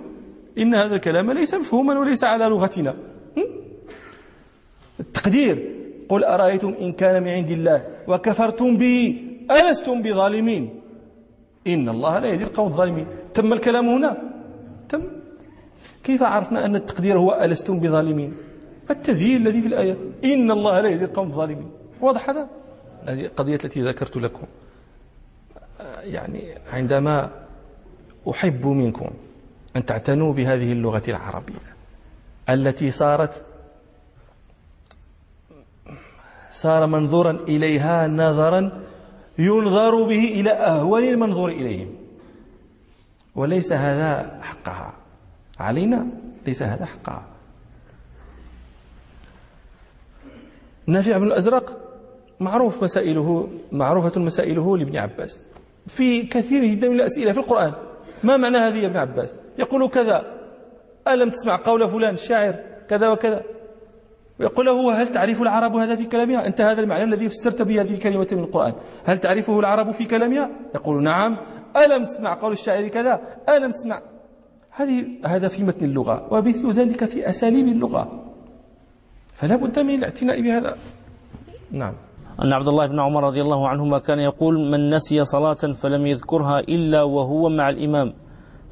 إن 0.58 0.76
هذا 0.76 0.96
الكلام 0.96 1.32
ليس 1.32 1.54
مفهوما 1.54 2.00
وليس 2.00 2.24
على 2.24 2.46
لغتنا. 2.46 2.96
التقدير. 5.00 5.82
قل 6.10 6.24
أرأيتم 6.24 6.74
إن 6.82 6.92
كان 6.94 7.24
من 7.24 7.30
عند 7.30 7.50
الله 7.50 7.86
وكفرتم 8.08 8.78
به 8.78 9.22
ألستم 9.52 10.02
بظالمين؟ 10.02 10.82
إن 11.68 11.90
الله 11.90 12.20
لا 12.20 12.28
يهدي 12.28 12.44
القوم 12.44 12.68
الظالمين. 12.68 13.06
تم 13.34 13.54
الكلام 13.54 13.90
هنا؟ 13.90 14.18
تم. 14.90 15.02
كيف 16.04 16.24
عرفنا 16.24 16.66
أن 16.66 16.76
التقدير 16.76 17.18
هو 17.18 17.40
ألستم 17.42 17.80
بظالمين؟ 17.80 18.34
التذييل 18.90 19.42
الذي 19.42 19.62
في 19.62 19.68
الآية. 19.68 19.98
إن 20.26 20.52
الله 20.52 20.82
لا 20.82 20.90
يهدي 20.90 21.06
القوم 21.06 21.28
الظالمين. 21.28 21.72
واضح 22.02 22.30
هذا؟ 22.30 22.50
هذه 23.06 23.26
القضية 23.26 23.56
التي 23.56 23.82
ذكرت 23.82 24.18
لكم. 24.18 24.48
يعني 26.04 26.58
عندما 26.74 27.30
أحب 28.30 28.68
منكم 28.68 29.10
أن 29.76 29.86
تعتنوا 29.86 30.34
بهذه 30.34 30.72
اللغة 30.72 31.04
العربية 31.08 31.76
التي 32.50 32.92
صارت 32.92 33.46
صار 36.52 36.88
منظورا 36.88 37.32
إليها 37.32 38.08
نظرا 38.08 38.82
ينظر 39.38 40.04
به 40.04 40.24
إلى 40.24 40.52
أهون 40.52 41.04
المنظور 41.04 41.50
إليهم. 41.50 41.96
وليس 43.36 43.72
هذا 43.72 44.40
حقها. 44.42 44.94
علينا 45.60 46.08
ليس 46.48 46.64
هذا 46.64 46.86
حقها. 46.86 47.24
نافع 50.86 51.18
بن 51.18 51.28
الأزرق 51.28 51.78
معروف 52.40 52.84
مسائله 52.84 53.50
معروفة 53.72 54.22
مسائله 54.22 54.78
لابن 54.78 54.98
عباس. 54.98 55.40
في 55.88 56.24
كثير 56.24 56.66
جدا 56.66 56.90
من 56.90 56.96
الأسئلة 56.96 57.32
في 57.32 57.40
القرآن. 57.40 57.74
ما 58.24 58.38
معنى 58.38 58.58
هذه 58.58 58.78
يا 58.78 58.88
ابن 58.88 58.98
عباس؟ 58.98 59.36
يقول 59.60 59.90
كذا. 59.90 60.26
ألم 61.08 61.30
تسمع 61.30 61.56
قول 61.56 61.90
فلان 61.90 62.14
الشاعر 62.14 62.56
كذا 62.90 63.10
وكذا؟ 63.10 63.44
ويقول 64.40 64.66
له 64.66 65.02
هل 65.02 65.08
تعرف 65.08 65.42
العرب 65.42 65.76
هذا 65.76 65.96
في 65.96 66.06
كلامها؟ 66.06 66.48
أنت 66.48 66.62
هذا 66.62 66.82
المعنى 66.82 67.04
الذي 67.04 67.30
فسرت 67.30 67.62
به 67.62 67.82
هذه 67.82 67.94
الكلمة 67.94 68.28
من 68.32 68.40
القرآن. 68.40 68.74
هل 69.06 69.18
تعرفه 69.18 69.60
العرب 69.60 69.92
في 69.92 70.06
كلامها؟ 70.06 70.50
يقول 70.76 71.04
نعم. 71.04 71.38
ألم 71.78 72.06
تسمع 72.06 72.34
قول 72.34 72.52
الشاعر 72.52 72.88
كذا؟ 72.88 73.22
ألم 73.50 73.72
تسمع؟ 73.72 74.02
هذه 74.72 75.06
هذا 75.26 75.48
في 75.48 75.64
متن 75.64 75.86
اللغة 75.86 76.28
ومثل 76.34 76.72
ذلك 76.72 77.06
في 77.06 77.30
أساليب 77.30 77.68
اللغة. 77.68 78.34
فلا 79.36 79.56
بد 79.56 79.80
من 79.80 79.96
الاعتناء 79.96 80.42
بهذا. 80.42 80.78
نعم. 81.72 81.94
أن 82.44 82.54
عبد 82.54 82.68
الله 82.68 82.88
بن 82.88 83.00
عمر 83.00 83.24
رضي 83.24 83.42
الله 83.42 83.68
عنهما 83.68 84.00
كان 84.00 84.20
يقول 84.20 84.72
من 84.72 84.90
نسي 84.90 85.24
صلاة 85.24 85.54
فلم 85.54 86.06
يذكرها 86.06 86.60
إلا 86.60 87.04
وهو 87.04 87.50
مع 87.50 87.70
الإمام. 87.70 88.14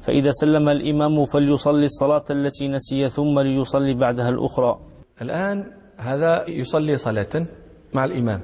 فإذا 0.00 0.30
سلم 0.30 0.68
الإمام 0.68 1.24
فليصلي 1.24 1.84
الصلاة 1.84 2.24
التي 2.30 2.68
نسي 2.68 3.08
ثم 3.08 3.40
ليصلي 3.40 3.94
بعدها 3.94 4.28
الأخرى. 4.28 4.78
الآن 5.22 5.72
هذا 5.96 6.48
يصلي 6.50 6.96
صلاة 6.96 7.46
مع 7.94 8.04
الإمام. 8.04 8.40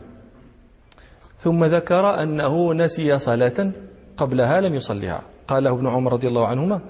ثم 1.38 1.64
ذكر 1.64 2.22
أنه 2.22 2.74
نسي 2.74 3.18
صلاة 3.18 3.72
قبلها 4.16 4.60
لم 4.60 4.74
يصليها. 4.74 5.22
قاله 5.48 5.70
ابن 5.70 5.86
عمر 5.86 6.12
رضي 6.12 6.28
الله 6.28 6.46
عنهما 6.46 6.80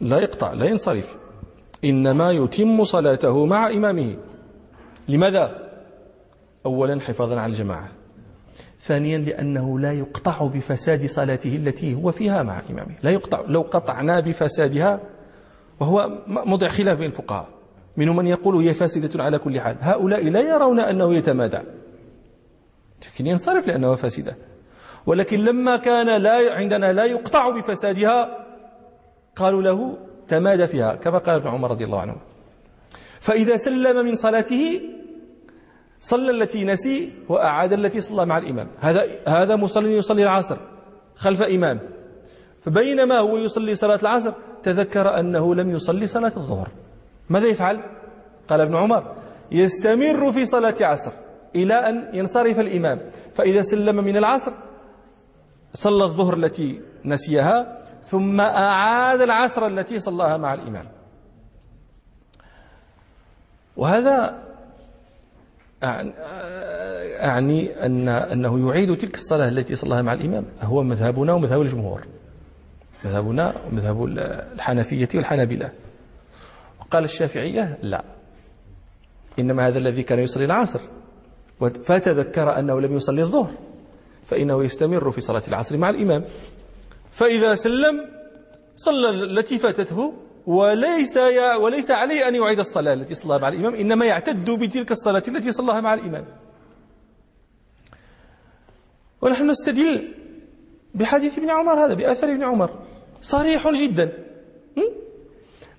لا 0.00 0.18
يقطع 0.18 0.52
لا 0.52 0.66
ينصرف. 0.66 1.16
إنما 1.84 2.30
يتم 2.30 2.84
صلاته 2.84 3.46
مع 3.46 3.70
إمامه. 3.70 4.16
لماذا؟ 5.08 5.59
أولا 6.66 7.00
حفاظا 7.00 7.40
على 7.40 7.52
الجماعة. 7.52 7.88
ثانيا 8.82 9.18
لأنه 9.18 9.78
لا 9.78 9.92
يقطع 9.92 10.46
بفساد 10.46 11.06
صلاته 11.06 11.56
التي 11.56 11.94
هو 11.94 12.12
فيها 12.12 12.42
مع 12.42 12.62
إمامه. 12.70 12.94
لا 13.02 13.10
يقطع 13.10 13.40
لو 13.48 13.60
قطعنا 13.60 14.20
بفسادها 14.20 15.00
وهو 15.80 16.10
موضع 16.26 16.68
خلاف 16.68 16.98
بين 16.98 17.06
الفقهاء. 17.06 17.48
منهم 17.96 18.16
من 18.16 18.26
يقول 18.26 18.56
هي 18.56 18.74
فاسدة 18.74 19.24
على 19.24 19.38
كل 19.38 19.60
حال. 19.60 19.76
هؤلاء 19.80 20.30
لا 20.30 20.40
يرون 20.40 20.80
أنه 20.80 21.14
يتمادى. 21.14 21.58
لكن 23.06 23.26
ينصرف 23.26 23.66
لأنها 23.66 23.96
فاسدة. 23.96 24.36
ولكن 25.06 25.44
لما 25.44 25.76
كان 25.76 26.22
لا 26.22 26.54
عندنا 26.54 26.92
لا 26.92 27.04
يقطع 27.04 27.50
بفسادها 27.50 28.46
قالوا 29.36 29.62
له 29.62 29.98
تمادى 30.28 30.66
فيها 30.66 30.94
كما 30.94 31.18
قال 31.18 31.34
ابن 31.34 31.48
عمر 31.48 31.70
رضي 31.70 31.84
الله 31.84 32.00
عنه. 32.00 32.16
فإذا 33.20 33.56
سلم 33.56 34.06
من 34.06 34.14
صلاته 34.14 34.80
صلى 36.00 36.30
التي 36.30 36.64
نسي 36.64 37.12
وأعاد 37.28 37.72
التي 37.72 38.00
صلى 38.00 38.26
مع 38.26 38.38
الإمام. 38.38 38.68
هذا 38.80 39.06
هذا 39.28 39.56
مصلي 39.56 39.96
يصلي 39.96 40.22
العصر 40.22 40.56
خلف 41.16 41.42
إمام. 41.42 41.80
فبينما 42.64 43.18
هو 43.18 43.36
يصلي 43.36 43.74
صلاة 43.74 43.98
العصر 44.02 44.32
تذكر 44.62 45.20
أنه 45.20 45.54
لم 45.54 45.70
يصلي 45.70 46.06
صلاة 46.06 46.32
الظهر. 46.36 46.68
ماذا 47.28 47.46
يفعل؟ 47.46 47.82
قال 48.48 48.60
ابن 48.60 48.76
عمر 48.76 49.14
يستمر 49.52 50.32
في 50.32 50.46
صلاة 50.46 50.74
عصر 50.80 51.12
إلى 51.56 51.74
أن 51.74 52.08
ينصرف 52.12 52.60
الإمام. 52.60 53.00
فإذا 53.34 53.62
سلم 53.62 53.96
من 54.04 54.16
العصر 54.16 54.52
صلى 55.74 56.04
الظهر 56.04 56.36
التي 56.36 56.80
نسيها 57.04 57.78
ثم 58.10 58.40
أعاد 58.40 59.20
العصر 59.20 59.66
التي 59.66 59.98
صلاها 59.98 60.36
مع 60.36 60.54
الإمام. 60.54 60.88
وهذا 63.76 64.49
أعني 65.82 67.70
أن 67.86 68.08
أنه 68.08 68.68
يعيد 68.68 68.96
تلك 68.96 69.14
الصلاة 69.14 69.48
التي 69.48 69.76
صلاها 69.76 70.02
مع 70.02 70.12
الإمام. 70.12 70.44
هو 70.62 70.82
مذهبنا 70.82 71.32
ومذهب 71.32 71.60
الجمهور. 71.60 72.06
مذهبنا 73.04 73.54
ومذهب 73.66 74.04
الحنفية 74.54 75.08
والحنابلة. 75.14 75.70
وقال 76.80 77.04
الشافعية 77.04 77.78
لا. 77.82 78.04
إنما 79.38 79.68
هذا 79.68 79.78
الذي 79.78 80.02
كان 80.02 80.18
يصلي 80.18 80.44
العصر. 80.44 80.80
فتذكر 81.84 82.58
أنه 82.58 82.80
لم 82.80 82.96
يصلي 82.96 83.22
الظهر. 83.22 83.50
فإنه 84.24 84.64
يستمر 84.64 85.10
في 85.10 85.20
صلاة 85.20 85.42
العصر 85.48 85.76
مع 85.76 85.90
الإمام. 85.90 86.24
فإذا 87.12 87.54
سلم 87.54 88.06
صلى 88.76 89.10
التي 89.10 89.58
فاتته 89.58 90.12
وليس 90.50 91.16
وليس 91.62 91.90
عليه 91.90 92.28
أن 92.28 92.34
يعيد 92.34 92.58
الصلاة 92.58 92.92
التي 92.92 93.14
صلاها 93.14 93.38
مع 93.38 93.48
الإمام 93.48 93.74
إنما 93.74 94.04
يعتد 94.06 94.50
بتلك 94.50 94.90
الصلاة 94.90 95.22
التي 95.28 95.52
صلاها 95.52 95.80
مع 95.80 95.94
الإمام. 95.94 96.24
ونحن 99.22 99.50
نستدل 99.50 100.08
بحديث 100.94 101.38
ابن 101.38 101.50
عمر 101.50 101.84
هذا 101.84 101.94
بأثر 101.94 102.26
ابن 102.30 102.42
عمر. 102.42 102.70
صريح 103.20 103.68
جدا. 103.70 104.12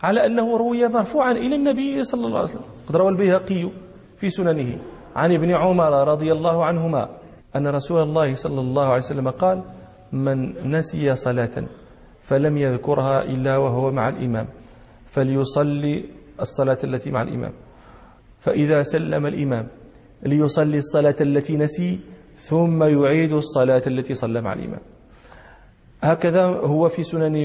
على 0.04 0.26
أنه 0.26 0.58
روي 0.58 0.88
مرفوعا 0.88 1.32
إلى 1.32 1.56
النبي 1.56 2.04
صلى 2.04 2.26
الله 2.28 2.40
عليه 2.40 2.50
وسلم. 2.50 2.70
قد 2.90 2.96
روى 2.96 3.10
البيهقي 3.10 3.70
في 4.20 4.30
سننه 4.30 4.80
عن 5.16 5.34
ابن 5.34 5.52
عمر 5.52 6.08
رضي 6.08 6.32
الله 6.32 6.66
عنهما 6.66 7.10
أن 7.56 7.68
رسول 7.68 8.04
الله 8.04 8.36
صلى 8.36 8.62
الله 8.62 8.88
عليه 8.88 9.04
وسلم 9.04 9.30
قال 9.30 9.62
من 10.12 10.72
نسي 10.72 11.16
صلاة 11.16 11.64
فلم 12.22 12.58
يذكرها 12.58 13.24
إلا 13.24 13.58
وهو 13.58 13.92
مع 13.92 14.10
الإمام. 14.10 14.48
فليصلي 15.12 16.04
الصلاة 16.40 16.78
التي 16.84 17.12
مع 17.12 17.22
الإمام. 17.22 17.54
فإذا 18.40 18.84
سلم 18.84 19.26
الإمام 19.26 19.68
ليصلي 20.24 20.78
الصلاة 20.78 21.16
التي 21.22 21.58
نسي 21.58 22.00
ثم 22.38 22.84
يعيد 22.84 23.34
الصلاة 23.34 23.82
التي 23.88 24.14
صلى 24.16 24.42
مع 24.42 24.54
الإمام. 24.54 24.80
هكذا 26.02 26.44
هو 26.46 26.90
في 26.90 27.04
سنن 27.04 27.36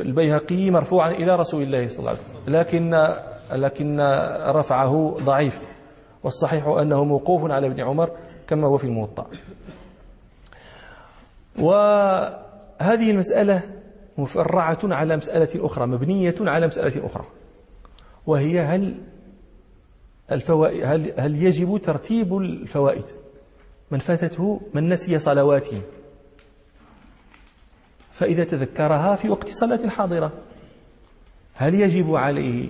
البيهقي 0.00 0.70
مرفوعا 0.70 1.10
إلى 1.10 1.36
رسول 1.36 1.62
الله 1.62 1.88
صلى 1.88 1.98
الله 1.98 2.10
عليه 2.10 2.20
وسلم. 2.20 2.54
لكن 2.56 3.14
لكن 3.52 4.00
رفعه 4.56 5.16
ضعيف. 5.24 5.60
والصحيح 6.22 6.66
أنه 6.66 7.04
موقوف 7.04 7.50
على 7.50 7.66
ابن 7.66 7.80
عمر 7.80 8.10
كما 8.48 8.66
هو 8.66 8.78
في 8.78 8.84
الموطأ. 8.84 9.26
وهذه 11.58 13.10
المسألة 13.10 13.62
مفرعة 14.18 14.78
على 14.84 15.16
مسألة 15.16 15.66
أخرى 15.66 15.86
مبنية 15.86 16.34
على 16.40 16.66
مسألة 16.66 17.06
أخرى. 17.06 17.24
وهي 18.26 18.60
هل 18.60 18.94
الفوائد 20.32 20.84
هل, 20.84 21.12
هل 21.16 21.42
يجب 21.42 21.80
ترتيب 21.84 22.36
الفوائد؟ 22.36 23.04
من 23.90 23.98
فاتته 23.98 24.60
من 24.74 24.88
نسي 24.88 25.18
صلوات 25.18 25.68
فإذا 28.12 28.44
تذكرها 28.44 29.16
في 29.16 29.28
وقت 29.28 29.48
صلاة 29.48 29.88
حاضرة. 29.88 30.32
هل 31.54 31.74
يجب 31.74 32.14
عليه 32.14 32.68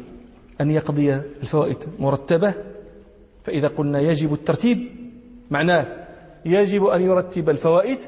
أن 0.60 0.70
يقضي 0.70 1.14
الفوائد 1.14 1.76
مرتبة؟ 1.98 2.54
فإذا 3.44 3.68
قلنا 3.68 4.00
يجب 4.00 4.32
الترتيب 4.32 4.88
معناه 5.50 5.86
يجب 6.44 6.84
أن 6.84 7.02
يرتب 7.02 7.50
الفوائد 7.50 7.98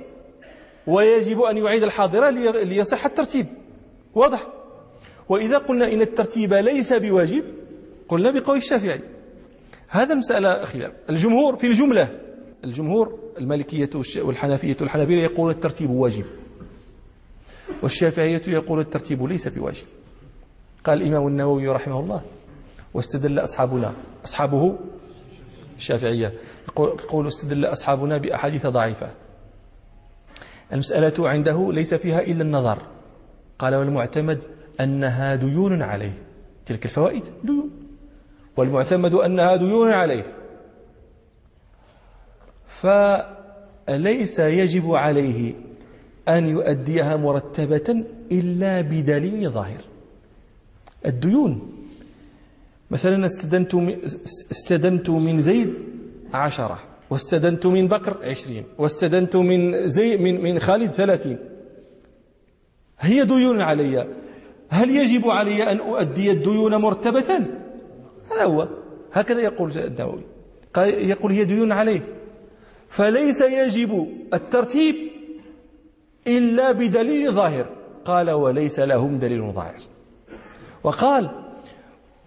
ويجب 0.87 1.41
أن 1.41 1.57
يعيد 1.57 1.83
الحاضرة 1.83 2.31
ليصح 2.65 3.05
الترتيب. 3.05 3.47
واضح؟ 4.15 4.47
وإذا 5.29 5.59
قلنا 5.59 5.93
إن 5.93 6.01
الترتيب 6.01 6.55
ليس 6.55 6.93
بواجب 6.93 7.45
قلنا 8.09 8.31
بقول 8.31 8.57
الشافعي. 8.57 9.01
هذا 9.89 10.15
مسألة 10.15 10.65
خلاف 10.65 10.93
الجمهور 11.11 11.57
في 11.57 11.67
الجملة 11.67 12.09
الجمهور 12.65 13.19
المالكية 13.39 13.91
والحنفية 14.17 14.77
والحنابلة 14.81 15.23
يقول 15.23 15.51
الترتيب 15.51 15.91
واجب. 15.91 16.25
والشافعية 17.83 18.43
يقول 18.47 18.81
الترتيب 18.81 19.23
ليس 19.23 19.49
بواجب. 19.49 19.87
قال 20.85 21.03
الإمام 21.03 21.27
النووي 21.27 21.69
رحمه 21.69 22.01
الله 22.01 22.23
واستدل 22.95 23.39
أصحابنا. 23.39 23.93
أصحابه؟ 24.25 24.79
الشافعية. 25.77 26.33
يقول 26.79 27.27
استدل 27.27 27.65
أصحابنا 27.65 28.17
بأحاديث 28.17 28.67
ضعيفة. 28.67 29.26
المسألة 30.73 31.29
عنده 31.29 31.73
ليس 31.73 31.95
فيها 31.95 32.21
إلا 32.21 32.43
النظر. 32.43 32.83
قال 33.59 33.75
والمعتمد 33.75 34.39
أنها 34.81 35.35
ديون 35.35 35.83
عليه. 35.83 36.19
تلك 36.67 36.85
الفوائد 36.85 37.23
ديون. 37.45 37.71
والمعتمد 38.57 39.15
أنها 39.15 39.57
ديون 39.57 39.93
عليه. 39.93 40.27
فليس 42.69 44.39
يجب 44.39 44.91
عليه 44.95 45.55
أن 46.29 46.49
يؤديها 46.49 47.17
مرتبة 47.17 48.05
إلا 48.33 48.81
بدليل 48.81 49.51
ظاهر. 49.51 49.81
الديون. 51.07 51.73
مثلا 52.91 53.27
استدنت 53.27 53.75
استدنت 54.51 55.11
من 55.11 55.43
زيد 55.43 55.75
عشرة. 56.35 56.79
واستدنت 57.11 57.67
من 57.67 57.89
بكر 57.89 58.17
عشرين 58.23 58.65
واستدنت 58.79 59.37
من 59.37 59.89
زي 59.89 60.17
من 60.17 60.41
من 60.41 60.59
خالد 60.59 60.91
ثلاثين. 60.91 61.39
هي 62.99 63.25
ديون 63.25 63.61
علي. 63.61 64.07
هل 64.69 64.91
يجب 64.91 65.29
علي 65.29 65.73
أن 65.73 65.79
أؤدي 65.79 66.31
الديون 66.31 66.75
مرتبة؟ 66.77 67.41
هذا 68.33 68.45
هو. 68.45 68.69
هكذا 69.13 69.41
يقول 69.41 69.71
النووي 69.71 70.23
يقول 70.87 71.33
هي 71.33 71.45
ديون 71.45 71.73
عليه. 71.73 72.01
فليس 72.89 73.41
يجب 73.41 74.07
الترتيب 74.35 74.95
إلا 76.27 76.73
بدليل 76.73 77.33
ظاهر. 77.33 77.67
قال 78.05 78.31
وليس 78.31 78.81
لهم 78.81 79.19
دليل 79.19 79.53
ظاهر. 79.53 79.81
وقال 80.85 81.46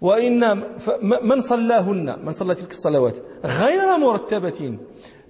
وإن 0.00 0.62
من 1.02 1.40
صلاهن؟ 1.40 2.18
من 2.24 2.32
صلى 2.32 2.54
تلك 2.54 2.70
الصلوات. 2.70 3.16
غير 3.44 3.98
مرتبة 3.98 4.78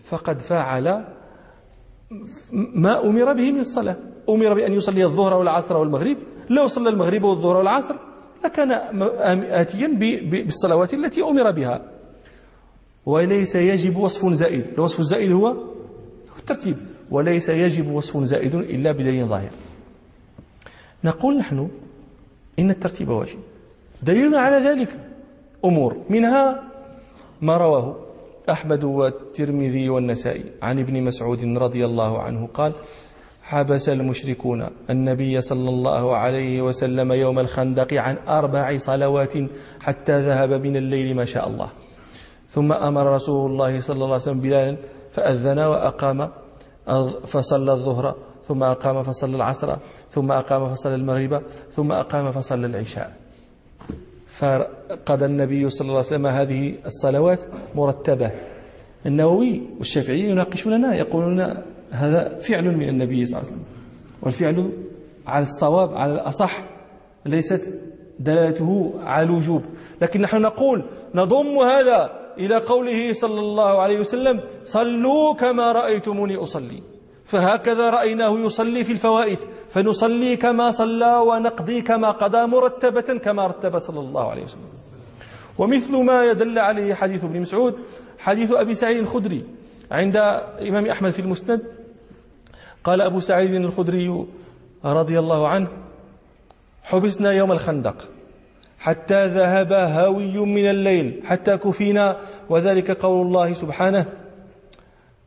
فقد 0.04 0.38
فعل 0.38 1.04
ما 2.52 3.06
أمر 3.06 3.32
به 3.32 3.52
من 3.52 3.60
الصلاة. 3.60 3.96
أمر 4.28 4.54
بأن 4.54 4.72
يصلي 4.72 5.04
الظهر 5.04 5.34
والعصر 5.34 5.76
والمغرب. 5.76 6.16
لو 6.50 6.66
صلى 6.66 6.88
المغرب 6.88 7.22
والظهر 7.22 7.56
والعصر 7.56 7.94
لكان 8.44 8.72
آتيا 9.50 9.88
بالصلوات 10.22 10.94
التي 10.94 11.22
أمر 11.22 11.50
بها. 11.50 11.90
وليس 13.06 13.54
يجب 13.54 13.96
وصف 13.96 14.32
زائد. 14.32 14.66
الوصف 14.74 15.00
الزائد 15.00 15.32
هو 15.32 15.56
الترتيب. 16.38 16.76
وليس 17.10 17.48
يجب 17.48 17.92
وصف 17.92 18.16
زائد 18.16 18.54
إلا 18.54 18.92
بدليل 18.92 19.26
ظاهر. 19.26 19.50
نقول 21.04 21.36
نحن 21.36 21.68
إن 22.58 22.70
الترتيب 22.70 23.08
واجب. 23.08 23.38
دليلنا 24.02 24.38
على 24.38 24.68
ذلك 24.68 24.88
أمور 25.64 25.96
منها 26.10 26.62
ما 27.42 27.56
رواه 27.56 27.96
أحمد 28.50 28.84
والترمذي 28.84 29.88
والنسائي. 29.88 30.44
عن 30.62 30.78
ابن 30.78 31.02
مسعود 31.02 31.44
رضي 31.44 31.84
الله 31.84 32.22
عنه 32.22 32.48
قال 32.54 32.72
حبس 33.42 33.88
المشركون 33.88 34.68
النبي 34.90 35.40
صلى 35.40 35.68
الله 35.68 36.16
عليه 36.16 36.62
وسلم 36.62 37.12
يوم 37.12 37.38
الخندق 37.38 37.94
عن 37.94 38.16
أربع 38.28 38.78
صلوات 38.78 39.34
حتى 39.80 40.26
ذهب 40.26 40.52
من 40.52 40.76
الليل 40.76 41.16
ما 41.16 41.24
شاء 41.24 41.48
الله. 41.48 41.70
ثم 42.50 42.72
أمر 42.72 43.14
رسول 43.14 43.50
الله 43.50 43.80
صلى 43.80 43.94
الله 43.94 44.06
عليه 44.06 44.16
وسلم 44.16 44.40
بلالا 44.40 44.76
فأذن 45.12 45.58
وأقام 45.58 46.30
فصلى 47.26 47.72
الظهر 47.72 48.16
ثم 48.48 48.62
أقام 48.62 49.02
فصلى 49.02 49.36
العصر 49.36 49.76
ثم 50.10 50.32
أقام 50.32 50.74
فصلى 50.74 50.94
المغرب 50.94 51.42
ثم 51.72 51.92
أقام 51.92 52.32
فصلى 52.32 52.66
العشاء. 52.66 53.19
فقضى 54.40 55.24
النبي 55.24 55.70
صلى 55.70 55.88
الله 55.88 55.96
عليه 55.96 56.06
وسلم 56.06 56.26
هذه 56.26 56.74
الصلوات 56.86 57.40
مرتبة. 57.74 58.30
النووي 59.06 59.62
والشافعي 59.78 60.20
يناقشوننا 60.20 60.94
يقولون 60.94 61.54
هذا 61.90 62.38
فعل 62.40 62.64
من 62.64 62.88
النبي 62.88 63.26
صلى 63.26 63.38
الله 63.38 63.50
عليه 63.50 63.56
وسلم 63.56 63.66
والفعل 64.22 64.70
على 65.26 65.42
الصواب 65.42 65.94
على 65.94 66.12
الأصح 66.14 66.64
ليست 67.26 67.74
دلالته 68.18 68.94
على 69.02 69.26
الوجوب. 69.26 69.62
لكن 70.02 70.20
نحن 70.20 70.40
نقول 70.42 70.84
نضم 71.14 71.58
هذا 71.58 72.10
إلى 72.38 72.56
قوله 72.56 73.12
صلى 73.12 73.40
الله 73.40 73.80
عليه 73.82 74.00
وسلم 74.00 74.40
صلوا 74.64 75.34
كما 75.34 75.72
رأيتموني 75.72 76.36
أصلي. 76.36 76.82
فهكذا 77.30 77.90
رأيناه 77.90 78.38
يصلي 78.38 78.84
في 78.84 78.92
الفوائد 78.92 79.38
فنصلي 79.70 80.36
كما 80.36 80.70
صلى 80.70 81.16
ونقضي 81.16 81.82
كما 81.82 82.10
قضى 82.10 82.46
مرتبة 82.46 83.18
كما 83.18 83.46
رتب 83.46 83.78
صلى 83.78 84.00
الله 84.00 84.30
عليه 84.30 84.44
وسلم. 84.44 84.70
ومثل 85.58 85.96
ما 85.96 86.24
يدل 86.24 86.58
عليه 86.58 86.94
حديث 86.94 87.24
ابن 87.24 87.40
مسعود 87.40 87.74
حديث 88.18 88.52
أبي 88.52 88.74
سعيد 88.74 88.98
الخدري 88.98 89.44
عند 89.90 90.16
إمام 90.68 90.86
أحمد 90.86 91.10
في 91.10 91.18
المسند 91.18 91.62
قال 92.84 93.00
أبو 93.00 93.20
سعيد 93.20 93.54
الخدري 93.54 94.24
رضي 94.84 95.18
الله 95.18 95.48
عنه 95.48 95.68
حبسنا 96.82 97.32
يوم 97.32 97.52
الخندق 97.52 98.08
حتى 98.78 99.26
ذهب 99.26 99.72
هاوي 99.72 100.38
من 100.38 100.70
الليل 100.70 101.22
حتى 101.24 101.56
كفينا 101.56 102.16
وذلك 102.48 102.90
قول 102.90 103.26
الله 103.26 103.54
سبحانه 103.54 104.06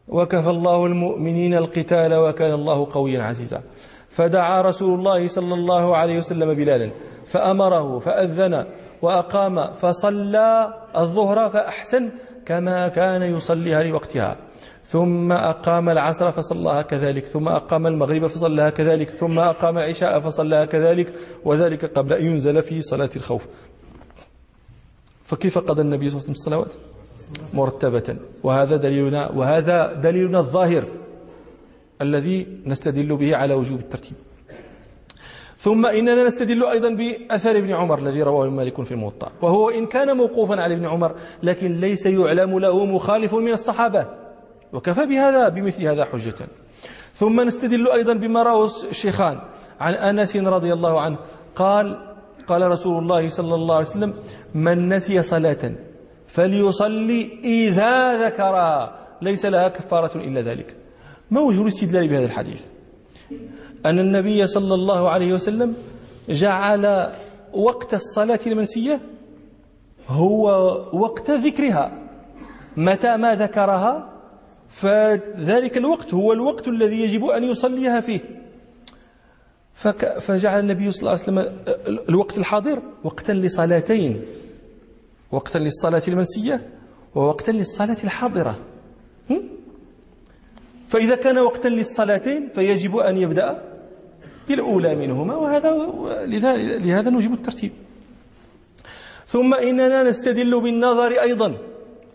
وكفى 0.08 0.50
الله 0.50 0.86
المؤمنين 0.86 1.54
القتال 1.54 2.14
وكان 2.14 2.54
الله 2.54 2.88
قويا 2.94 3.24
عزيزا. 3.24 3.62
فدعا 4.10 4.62
رسول 4.62 5.00
الله 5.00 5.28
صلى 5.28 5.54
الله 5.54 5.98
عليه 5.98 6.18
وسلم 6.18 6.54
بلالا 6.54 6.90
فأمره 7.26 8.00
فأذن 8.00 8.66
وأقام 9.02 9.68
فصلى 9.68 10.74
الظهر 10.98 11.50
فأحسن 11.50 12.12
كما 12.46 12.88
كان 12.88 13.22
يصليها 13.22 13.84
لوقتها 13.84 14.38
ثم 14.88 15.32
أقام 15.32 15.90
العصر 15.90 16.32
فصلاها 16.32 16.82
كذلك. 16.82 17.26
ثم 17.26 17.48
أقام 17.48 17.88
المغرب 17.88 18.28
فصلاها 18.28 18.70
كذلك. 18.70 19.10
ثم 19.10 19.40
أقام 19.40 19.78
العشاء 19.78 20.20
فصلاها 20.20 20.66
كذلك. 20.66 21.14
وذلك 21.46 21.86
قبل 21.86 22.14
أن 22.14 22.26
ينزل 22.26 22.64
في 22.64 22.82
صلاة 22.82 23.10
الخوف. 23.16 23.42
فكيف 25.26 25.58
قضى 25.58 25.82
النبي 25.82 26.10
صلى 26.10 26.18
الله 26.18 26.30
عليه 26.30 26.32
وسلم 26.32 26.32
الصلوات؟ 26.32 26.93
مرتبة. 27.54 28.18
وهذا 28.44 28.76
دليلنا 28.76 29.32
وهذا 29.32 29.94
دليلنا 29.94 30.40
الظاهر 30.40 30.84
الذي 32.02 32.48
نستدل 32.66 33.16
به 33.16 33.36
على 33.36 33.54
وجوب 33.54 33.80
الترتيب. 33.80 34.14
ثم 35.58 35.86
إننا 35.86 36.28
نستدل 36.28 36.64
أيضا 36.64 36.90
بأثر 36.90 37.58
ابن 37.58 37.72
عمر 37.72 38.00
الذي 38.00 38.24
رواه 38.24 38.50
مالك 38.50 38.84
في 38.84 38.92
الموطأ. 38.92 39.32
وهو 39.42 39.70
إن 39.70 39.86
كان 39.86 40.18
موقوفا 40.18 40.62
على 40.62 40.74
ابن 40.74 40.86
عمر 40.86 41.16
لكن 41.44 41.80
ليس 41.80 42.06
يعلم 42.06 42.60
له 42.60 42.86
مخالف 42.86 43.34
من 43.36 43.52
الصحابة. 43.52 44.06
وكفى 44.74 45.06
بهذا 45.06 45.50
بمثل 45.50 45.84
هذا 45.84 46.06
حجة. 46.06 46.36
ثم 47.16 47.42
نستدل 47.42 47.88
أيضا 47.88 48.14
بما 48.14 48.44
رواه 48.44 48.70
الشيخان 48.90 49.40
عن 49.80 49.94
أنس 49.94 50.36
رضي 50.36 50.74
الله 50.74 51.02
عنه. 51.02 51.18
قال 51.56 51.98
قال 52.48 52.62
رسول 52.62 53.04
الله 53.04 53.30
صلى 53.30 53.56
الله 53.56 53.76
عليه 53.76 53.86
وسلم 53.86 54.14
من 54.56 54.90
نسي 54.90 55.24
صلاة 55.24 55.72
فليصلي 56.34 57.30
إذا 57.44 58.26
ذكرها 58.26 59.00
ليس 59.22 59.46
لها 59.46 59.68
كفارة 59.68 60.18
إلا 60.18 60.42
ذلك. 60.42 60.76
ما 61.32 61.42
وجه 61.42 61.62
الاستدلال 61.62 62.08
بهذا 62.08 62.26
الحديث؟ 62.26 62.62
أن 63.86 64.00
النبي 64.00 64.48
صلى 64.48 64.74
الله 64.74 65.10
عليه 65.10 65.34
وسلم 65.34 65.76
جعل 66.30 67.14
وقت 67.54 67.94
الصلاة 67.94 68.40
المنسية 68.48 69.00
هو 70.08 70.46
وقت 70.94 71.32
ذكرها. 71.32 71.92
متى 72.78 73.18
ما 73.18 73.36
ذكرها 73.36 74.10
فذلك 74.70 75.78
الوقت 75.78 76.14
هو 76.14 76.34
الوقت 76.34 76.68
الذي 76.68 77.02
يجب 77.02 77.26
أن 77.26 77.44
يصليها 77.44 78.00
فيه. 78.00 78.20
فجعل 80.20 80.60
النبي 80.60 80.92
صلى 80.92 81.00
الله 81.02 81.12
عليه 81.12 81.24
وسلم 81.24 81.40
الوقت 82.10 82.38
الحاضر 82.38 82.80
وقتا 83.04 83.32
لصلاتين. 83.32 84.22
وقتا 85.34 85.58
للصلاة 85.58 86.02
المنسية 86.08 86.70
ووقتا 87.16 87.52
للصلاة 87.52 87.98
الحاضرة. 88.04 88.56
فإذا 90.90 91.16
كان 91.16 91.38
وقتا 91.38 91.68
للصلاتين 91.68 92.50
فيجب 92.56 92.98
أن 92.98 93.18
يبدأ 93.18 93.62
بالأولى 94.48 94.96
منهما 94.96 95.36
وهذا 95.36 95.70
لهذا 96.86 97.10
نجب 97.10 97.34
الترتيب. 97.34 97.72
ثم 99.28 99.54
إننا 99.54 100.04
نستدل 100.04 100.62
بالنظر 100.62 101.12
أيضا. 101.22 101.58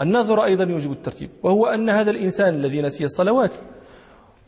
النظر 0.03 0.45
أيضا 0.45 0.65
يوجب 0.65 0.93
الترتيب 0.93 1.31
وهو 1.43 1.67
أن 1.67 1.91
هذا 1.91 2.11
الإنسان 2.11 2.55
الذي 2.55 2.83
نسي 2.83 3.05
الصلوات 3.05 3.51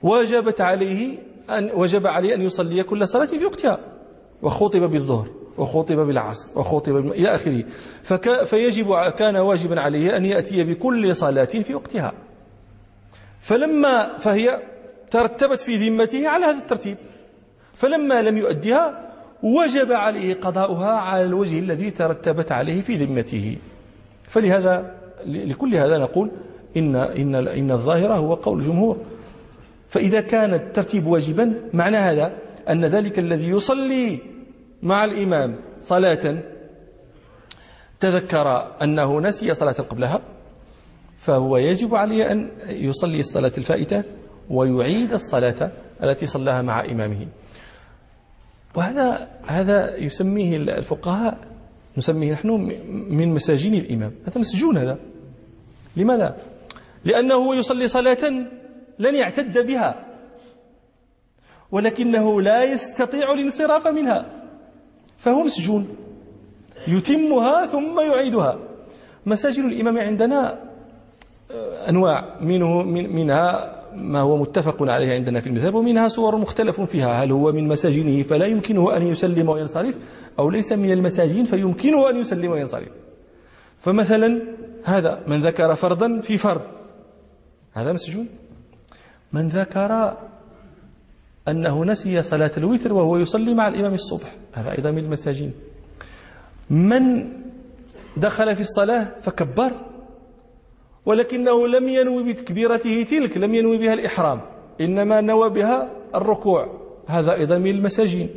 وجبت 0.02 0.60
عليه 0.60 1.18
أن 1.50 1.70
وجب 1.74 2.06
عليه 2.06 2.34
أن 2.34 2.42
يصلي 2.42 2.82
كل 2.82 3.08
صلاة 3.08 3.26
في 3.26 3.44
وقتها 3.44 3.78
وخطب 4.42 4.80
بالظهر. 4.80 5.39
وخطب 5.58 5.96
بالعصر 5.96 6.58
وخطب 6.58 6.96
إلى 6.96 7.34
آخره. 7.34 7.64
فك 8.02 8.44
فيجب 8.44 8.94
كان 9.18 9.36
واجبا 9.36 9.80
عليه 9.80 10.16
أن 10.16 10.24
يأتي 10.24 10.64
بكل 10.64 11.16
صلاة 11.16 11.44
في 11.44 11.74
وقتها. 11.74 12.12
فلما 13.40 14.18
فهي 14.18 14.60
ترتبت 15.10 15.60
في 15.60 15.88
ذمته 15.88 16.28
على 16.28 16.46
هذا 16.46 16.58
الترتيب. 16.58 16.96
فلما 17.74 18.22
لم 18.22 18.36
يؤدها 18.38 19.10
وجب 19.42 19.92
عليه 19.92 20.34
قضاؤها 20.34 20.90
على 20.90 21.24
الوجه 21.24 21.58
الذي 21.58 21.90
ترتبت 21.90 22.52
عليه 22.52 22.82
في 22.82 22.96
ذمته. 22.96 23.56
فلهذا 24.28 24.94
لكل 25.26 25.74
هذا 25.74 25.98
نقول 25.98 26.30
إن, 26.76 26.96
إن, 26.96 27.34
إن 27.34 27.70
الظاهرة 27.70 28.14
هو 28.14 28.34
قول 28.34 28.58
الجمهور. 28.58 28.96
فإذا 29.88 30.20
كان 30.20 30.54
الترتيب 30.54 31.06
واجبا 31.06 31.54
معنى 31.72 31.96
هذا 31.96 32.32
أن 32.68 32.84
ذلك 32.84 33.18
الذي 33.18 33.48
يصلي 33.48 34.18
مع 34.82 35.04
الإمام 35.04 35.56
صلاة. 35.82 36.42
تذكر 38.00 38.72
أنه 38.82 39.20
نسي 39.20 39.54
صلاة 39.54 39.72
قبلها 39.72 40.20
فهو 41.20 41.56
يجب 41.56 41.94
عليه 41.94 42.32
أن 42.32 42.50
يصلي 42.68 43.20
الصلاة 43.20 43.52
الفائتة 43.58 44.02
ويعيد 44.50 45.12
الصلاة 45.12 45.70
التي 46.02 46.26
صلاها 46.26 46.62
مع 46.62 46.84
إمامه. 46.84 47.26
وهذا 48.74 49.28
هذا 49.46 49.96
يسميه 49.96 50.56
الفقهاء 50.56 51.38
نسميه 51.96 52.32
نحن 52.32 52.48
من 53.10 53.34
مساجين 53.34 53.74
الإمام. 53.74 54.12
هذا 54.26 54.38
مسجون 54.38 54.76
هذا. 54.76 54.98
لماذا؟ 55.96 56.36
لأنه 57.04 57.54
يصلي 57.54 57.88
صلاة 57.88 58.30
لن 58.98 59.14
يعتد 59.14 59.66
بها 59.66 60.06
ولكنه 61.70 62.42
لا 62.42 62.64
يستطيع 62.64 63.32
الانصراف 63.32 63.86
منها. 63.86 64.39
فهو 65.20 65.44
مسجون. 65.44 65.88
يتمها 66.88 67.66
ثم 67.66 68.00
يعيدها. 68.00 68.58
مساجد 69.26 69.64
الإمام 69.64 69.98
عندنا 69.98 70.58
آه، 71.50 71.88
أنواع. 71.88 72.36
منه 72.40 72.82
من 72.82 73.16
منها 73.16 73.76
ما 73.94 74.20
هو 74.20 74.36
متفق 74.36 74.82
عليه 74.82 75.14
عندنا 75.14 75.40
في 75.40 75.46
المذهب 75.46 75.74
ومنها 75.74 76.08
صور 76.08 76.36
مختلف 76.36 76.80
فيها. 76.80 77.24
هل 77.24 77.32
هو 77.32 77.52
من 77.52 77.68
مساجنه 77.68 78.22
فلا 78.22 78.46
يمكنه 78.46 78.96
أن 78.96 79.02
يسلم 79.02 79.48
وينصرف 79.48 79.94
أو 80.38 80.50
ليس 80.50 80.72
من 80.72 80.92
المساجين 80.92 81.44
فيمكنه 81.44 82.10
أن 82.10 82.16
يسلم 82.16 82.50
وينصرف. 82.50 82.88
فمثلا 83.80 84.42
هذا 84.84 85.22
من 85.26 85.42
ذكر 85.42 85.74
فرضا 85.74 86.20
في 86.20 86.38
فرض. 86.38 86.62
هذا 87.74 87.92
مسجون. 87.92 88.28
من 89.32 89.48
ذكر 89.48 90.16
أنه 91.50 91.84
نسي 91.84 92.22
صلاة 92.22 92.50
الوتر 92.56 92.92
وهو 92.92 93.16
يصلي 93.16 93.54
مع 93.54 93.68
الإمام 93.68 93.94
الصبح. 93.94 94.36
هذا 94.52 94.70
أيضا 94.70 94.90
من 94.90 94.98
المساجين. 94.98 95.52
من 96.70 97.32
دخل 98.16 98.54
في 98.54 98.60
الصلاة 98.60 99.20
فكبر 99.20 99.72
ولكنه 101.06 101.68
لم 101.68 101.88
ينوي 101.88 102.32
بتكبيرته 102.32 103.02
تلك 103.02 103.36
لم 103.36 103.54
ينوي 103.54 103.78
بها 103.78 103.94
الإحرام 103.94 104.40
إنما 104.80 105.20
نوى 105.20 105.50
بها 105.50 105.90
الركوع. 106.14 106.80
هذا 107.06 107.34
أيضا 107.34 107.58
من 107.58 107.70
المساجين. 107.70 108.30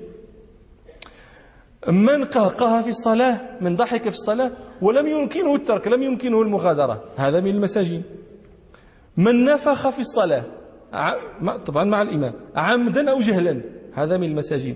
من 1.87 2.23
قهقه 2.25 2.81
في 2.81 2.89
الصلاة 2.89 3.39
من 3.61 3.75
ضحك 3.75 4.01
في 4.01 4.15
الصلاة 4.15 4.51
ولم 4.81 5.07
يمكنه 5.07 5.55
الترك 5.55 5.87
لم 5.87 6.03
يمكنه 6.03 6.41
المغادرة. 6.41 7.03
هذا 7.15 7.39
من 7.39 7.49
المساجين. 7.49 8.03
من 9.17 9.45
نفخ 9.45 9.89
في 9.89 9.99
الصلاة 9.99 10.43
طبعا 11.65 11.83
مع 11.83 12.01
الإمام. 12.01 12.33
عمدا 12.55 13.11
أو 13.11 13.19
جهلا. 13.19 13.61
هذا 13.93 14.17
من 14.17 14.27
المساجين. 14.27 14.75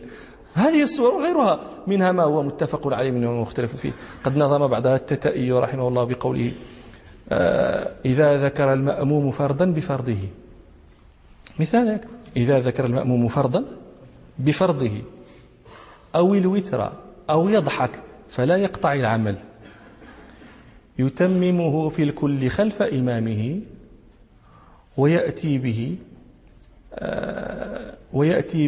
هذه 0.54 0.84
الصور 0.84 1.14
وغيرها. 1.14 1.60
منها 1.88 2.12
ما 2.12 2.24
هو 2.24 2.44
متفق 2.44 2.94
عليه 2.94 3.12
منه 3.12 3.32
مختلف 3.32 3.76
فيه. 3.76 3.92
قد 4.24 4.38
نظم 4.38 4.68
بعدها 4.68 4.96
التتائي 4.96 5.52
رحمه 5.52 5.88
الله 5.88 6.04
بقوله 6.04 6.52
آه 7.30 7.94
إذا 8.06 8.46
ذكر 8.46 8.74
المأموم 8.74 9.32
فرضا 9.32 9.66
بفرضه. 9.66 10.18
مثل 11.60 11.88
ذلك. 11.88 12.08
إذا 12.38 12.60
ذكر 12.60 12.86
المأموم 12.86 13.28
فرضا 13.28 13.64
بفرضه. 14.40 15.02
أو 16.16 16.36
الوتر 16.36 16.92
أو 17.30 17.50
يضحك 17.50 18.02
فلا 18.30 18.58
يقطع 18.58 18.94
العمل. 18.94 19.36
يتممه 21.00 21.90
في 21.90 22.04
الكل 22.04 22.50
خلف 22.50 22.82
إمامه 22.82 23.60
ويأتي 24.98 25.58
به 25.58 25.96
ويأتي, 28.14 28.68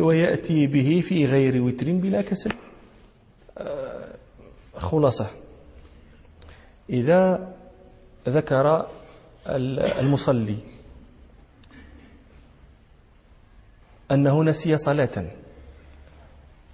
ويأتي 0.00 0.66
به 0.66 1.02
في 1.08 1.26
غير 1.26 1.62
وتر 1.62 1.92
بلا 1.92 2.22
كسل 2.22 2.52
آه، 3.58 4.08
خلاصة. 4.76 5.26
إذا 6.90 7.52
ذكر 8.28 8.86
المصلي 9.46 10.56
أنه 14.10 14.44
نسي 14.44 14.78
صلاة 14.78 15.24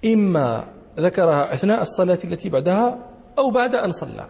إما 0.04 0.68
ذكرها 0.98 1.54
أثناء 1.54 1.82
الصلاة 1.82 2.18
التي 2.24 2.48
بعدها 2.48 2.98
أو 3.38 3.50
بعد 3.50 3.74
أن 3.74 3.92
صلى 3.92 4.28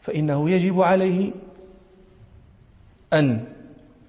فإنه 0.00 0.50
يجب 0.50 0.80
عليه 0.80 1.32
أن 3.12 3.44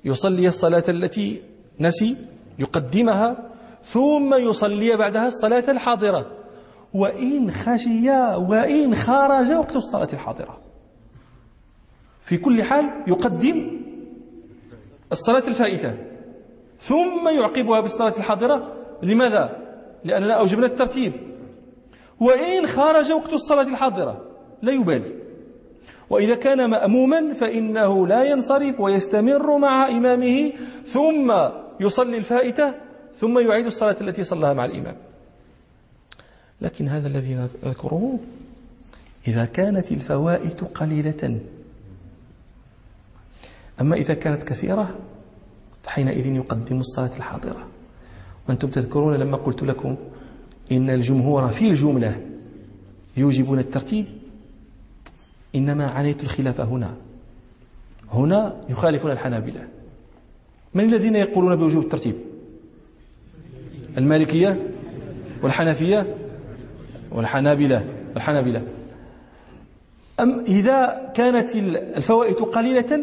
يصلي 0.09 0.47
الصلاة 0.47 0.83
التي 0.89 1.41
نسي 1.79 2.17
يقدمها 2.59 3.49
ثم 3.83 4.33
يصلي 4.33 4.95
بعدها 4.95 5.27
الصلاة 5.27 5.63
الحاضرة. 5.71 6.31
وإن 6.93 7.51
خشي 7.51 8.09
وإن 8.35 8.95
خرج 8.95 9.51
وقت 9.51 9.75
الصلاة 9.75 10.07
الحاضرة. 10.13 10.57
في 12.23 12.37
كل 12.37 12.63
حال 12.63 12.89
يقدم 13.07 13.81
الصلاة 15.11 15.47
الفائتة. 15.47 15.93
ثم 16.81 17.27
يعقبها 17.27 17.79
بالصلاة 17.79 18.17
الحاضرة. 18.17 18.73
لماذا؟ 19.03 19.57
لأننا 20.03 20.33
أوجبنا 20.33 20.65
الترتيب. 20.65 21.13
وإن 22.19 22.67
خرج 22.67 23.11
وقت 23.11 23.33
الصلاة 23.33 23.67
الحاضرة. 23.67 24.25
لا 24.61 24.71
يبالي. 24.71 25.28
وإذا 26.09 26.35
كان 26.35 26.69
مأموما 26.69 27.33
فإنه 27.33 28.07
لا 28.07 28.23
ينصرف 28.23 28.79
ويستمر 28.79 29.57
مع 29.57 29.87
إمامه 29.87 30.51
ثم 30.85 31.33
يصلي 31.79 32.17
الفائتة 32.17 32.73
ثم 33.19 33.39
يعيد 33.39 33.65
الصلاة 33.65 33.95
التي 34.01 34.23
صلىها 34.23 34.53
مع 34.53 34.65
الإمام. 34.65 34.95
لكن 36.61 36.87
هذا 36.87 37.07
الذي 37.07 37.33
نذكره 37.35 38.19
إذا 39.27 39.45
كانت 39.45 39.91
الفوائت 39.91 40.63
قليلة. 40.63 41.39
أما 43.81 43.95
إذا 43.95 44.13
كانت 44.13 44.43
كثيرة 44.43 44.95
فحينئذ 45.83 46.25
يقدم 46.35 46.79
الصلاة 46.79 47.11
الحاضرة. 47.17 47.67
وأنتم 48.47 48.67
تذكرون 48.67 49.15
لما 49.15 49.37
قلت 49.37 49.63
لكم 49.63 49.95
إن 50.71 50.89
الجمهور 50.89 51.47
في 51.47 51.67
الجملة 51.67 52.21
يوجبون 53.17 53.59
الترتيب؟ 53.59 54.18
إنما 55.55 55.91
عنيت 55.91 56.23
الخلاف 56.23 56.61
هنا. 56.61 56.93
هنا 58.11 58.55
يخالفون 58.69 59.11
الحنابلة. 59.11 59.67
من 60.73 60.83
الذين 60.83 61.15
يقولون 61.15 61.55
بوجوب 61.55 61.83
الترتيب؟ 61.83 62.15
المالكية 63.97 64.67
والحنفية 65.43 66.15
والحنابلة. 67.11 67.85
والحنابلة. 68.13 68.61
أم 70.19 70.39
إذا 70.39 71.11
كانت 71.15 71.55
الفوائد 71.55 72.35
قليلة 72.35 72.99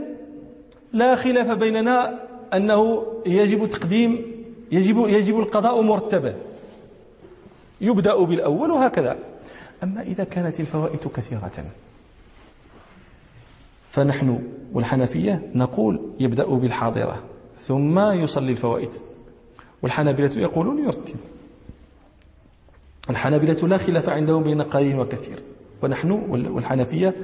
لا 0.92 1.16
خلاف 1.16 1.50
بيننا 1.50 2.20
أنه 2.54 3.06
يجب 3.26 3.70
تقديم 3.70 4.22
يجب 4.72 5.09
يجب 5.09 5.40
القضاء 5.40 5.82
مرتبا 5.82 6.35
يبدأ 7.80 8.16
بالأول 8.16 8.70
وهكذا. 8.70 9.18
أما 9.82 10.02
إذا 10.02 10.24
كانت 10.24 10.61
الفوائد 10.61 10.98
كثيرة 11.16 11.50
فنحن 13.96 14.42
والحنفية 14.72 15.42
نقول 15.54 16.00
يبدأ 16.20 16.44
بالحاضرة 16.44 17.22
ثم 17.61 17.98
يصلي 17.98 18.52
الفوائد. 18.52 18.88
والحنابلة 19.82 20.30
يقولون 20.37 20.85
يرتب. 20.85 21.16
الحنابلة 23.11 23.68
لا 23.68 23.78
خلاف 23.78 24.09
عندهم 24.09 24.42
بين 24.42 24.62
قليل 24.62 24.98
وكثير. 24.98 25.38
ونحن 25.82 26.11
والحنفية 26.30 27.14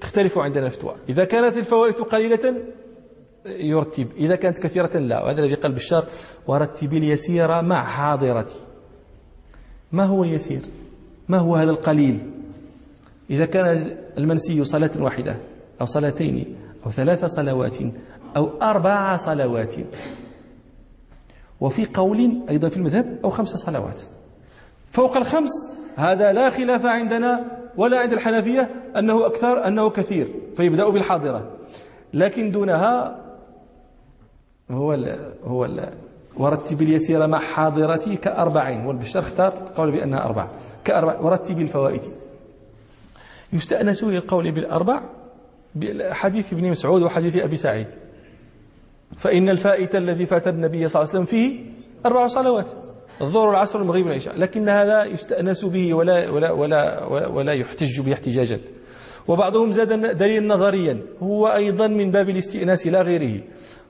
تختلف 0.00 0.38
عندنا 0.38 0.66
الفتوى 0.66 0.94
إذا 1.08 1.24
كانت 1.24 1.56
الفوائد 1.56 1.94
قليلة 1.94 2.54
يرتب. 3.46 4.08
إذا 4.16 4.36
كانت 4.36 4.58
كثيرة 4.58 4.98
لا. 4.98 5.24
وهذا 5.24 5.40
الذي 5.40 5.54
قال 5.54 5.72
بشار 5.72 6.04
ورتب 6.46 6.92
اليسير 6.92 7.62
مع 7.62 7.84
حاضرتي. 7.84 8.60
ما 9.92 10.04
هو 10.04 10.24
اليسير؟ 10.24 10.62
ما 11.28 11.38
هو 11.38 11.56
هذا 11.56 11.70
القليل؟ 11.70 12.18
إذا 13.30 13.46
كان 13.46 13.96
المنسي 14.18 14.64
صلاة 14.64 14.90
واحدة 14.98 15.36
أو 15.80 15.86
صلاتين 15.86 16.56
أو 16.86 16.90
ثلاث 16.90 17.24
صلوات 17.24 17.76
أو 18.36 18.50
أربع 18.62 19.16
صلوات. 19.16 19.74
وفي 21.60 21.86
قول 21.94 22.42
أيضا 22.50 22.68
في 22.68 22.76
المذهب 22.76 23.18
أو 23.24 23.30
خمس 23.30 23.48
صلوات. 23.48 24.00
فوق 24.90 25.16
الخمس 25.16 25.50
هذا 25.96 26.32
لا 26.32 26.50
خلاف 26.50 26.86
عندنا 26.86 27.44
ولا 27.76 27.98
عند 27.98 28.12
الحنفية 28.12 28.70
أنه 28.96 29.26
أكثر 29.26 29.66
أنه 29.66 29.90
كثير 29.90 30.28
فيبدأ 30.56 30.88
بالحاضرة. 30.88 31.50
لكن 32.14 32.50
دونها 32.50 33.20
هو 34.70 34.94
ال 34.94 35.34
هو 35.44 35.64
ال 35.64 35.88
ورتب 36.36 36.82
اليسير 36.82 37.26
مع 37.26 37.38
حاضرتي 37.38 38.16
كأربعين 38.16 38.86
والبشر 38.86 39.18
اختار 39.18 39.52
قول 39.76 39.92
بأنها 39.92 40.24
أربع 40.24 40.48
كأربع 40.84 41.20
ورتب 41.20 41.60
الفوائد. 41.60 42.02
يستأنس 43.52 44.04
للقول 44.04 44.50
بالأربع 44.50 45.02
بحديث 45.74 46.52
ابن 46.52 46.70
مسعود 46.70 47.02
وحديث 47.02 47.36
أبي 47.36 47.56
سعيد. 47.56 47.86
فإن 49.16 49.48
الفائت 49.48 49.96
الذي 49.96 50.26
فات 50.26 50.48
النبي 50.48 50.88
صلى 50.88 51.02
الله 51.02 51.10
عليه 51.10 51.22
وسلم 51.22 51.24
فيه 51.24 51.60
أربع 52.06 52.26
صلوات 52.26 52.66
الظهر 53.20 53.48
والعصر 53.48 53.78
والمغرب 53.78 54.04
والعشاء 54.04 54.38
لكن 54.38 54.68
هذا 54.68 55.04
يستأنس 55.04 55.64
به 55.64 55.94
ولا 55.94 56.30
ولا 56.30 56.50
ولا 56.50 57.06
ولا 57.26 57.52
يحتج 57.52 58.00
به 58.00 58.12
احتجاجا. 58.12 58.60
وبعضهم 59.28 59.72
زاد 59.72 60.18
دليلا 60.18 60.54
نظريا. 60.54 60.98
هو 61.22 61.48
أيضا 61.48 61.86
من 61.86 62.10
باب 62.10 62.28
الاستئناس 62.28 62.86
لا 62.86 63.02
غيره. 63.02 63.40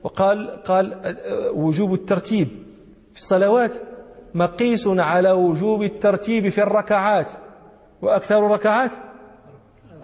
وقال 0.02 0.62
قال 0.62 1.16
وجوب 1.54 1.94
الترتيب 1.94 2.48
في 3.12 3.18
الصلوات 3.18 3.72
مقيس 4.34 4.86
على 4.86 5.30
وجوب 5.30 5.82
الترتيب 5.82 6.48
في 6.48 6.62
الركعات 6.62 7.28
وأكثر 8.02 8.46
الركعات 8.46 8.90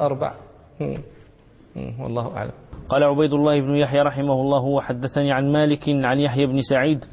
أربع. 0.01 0.33
والله 2.01 2.37
أعلم. 2.37 2.53
قال 2.89 3.03
عبيد 3.03 3.35
الله 3.35 3.61
بن 3.61 3.77
يحيى 3.77 4.03
رحمه 4.03 4.33
الله 4.41 4.65
وحدثني 4.65 5.33
عن 5.33 5.53
مالك 5.53 5.89
عن 5.89 6.21
يحيى 6.21 6.47
بن 6.47 6.61
سعيد 6.61 7.05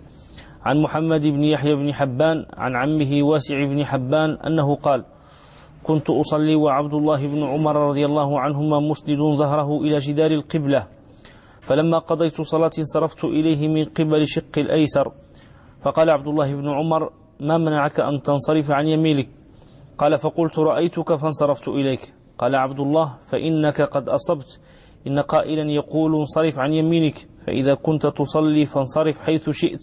عن 0.65 0.81
محمد 0.81 1.21
بن 1.21 1.43
يحيى 1.43 1.75
بن 1.75 1.93
حبان 1.93 2.45
عن 2.53 2.75
عمه 2.75 3.23
واسع 3.23 3.65
بن 3.65 3.85
حبان 3.85 4.29
أنه 4.29 4.75
قال 4.75 5.05
كنت 5.83 6.09
أصلي 6.09 6.55
وعبد 6.55 6.93
الله 6.93 7.27
بن 7.27 7.43
عمر 7.43 7.75
رضي 7.75 8.05
الله 8.05 8.39
عنهما 8.39 8.79
مسند 8.79 9.19
ظهره 9.37 9.77
إلى 9.81 9.97
جدار 9.97 10.31
القبلة 10.31 10.87
فلما 11.61 11.97
قضيت 11.97 12.41
صلاة 12.41 12.71
انصرفت 12.79 13.25
إليه 13.25 13.67
من 13.67 13.85
قبل 13.85 14.27
شق 14.27 14.53
الأيسر 14.57 15.11
فقال 15.81 16.09
عبد 16.09 16.27
الله 16.27 16.55
بن 16.55 16.69
عمر 16.69 17.09
ما 17.39 17.57
منعك 17.57 17.99
أن 17.99 18.21
تنصرف 18.21 18.71
عن 18.71 18.87
يمينك؟ 18.87 19.29
قال 19.97 20.19
فقلت 20.19 20.59
رأيتك 20.59 21.15
فانصرفت 21.15 21.67
إليك. 21.67 22.13
قال 22.39 22.55
عبد 22.55 22.79
الله 22.79 23.17
فإنك 23.27 23.81
قد 23.81 24.09
أصبت. 24.09 24.59
إن 25.07 25.19
قائلا 25.19 25.71
يقول 25.71 26.15
انصرف 26.15 26.59
عن 26.59 26.73
يمينك. 26.73 27.27
فإذا 27.47 27.73
كنت 27.73 28.07
تصلي 28.07 28.65
فانصرف 28.65 29.19
حيث 29.19 29.49
شئت. 29.49 29.79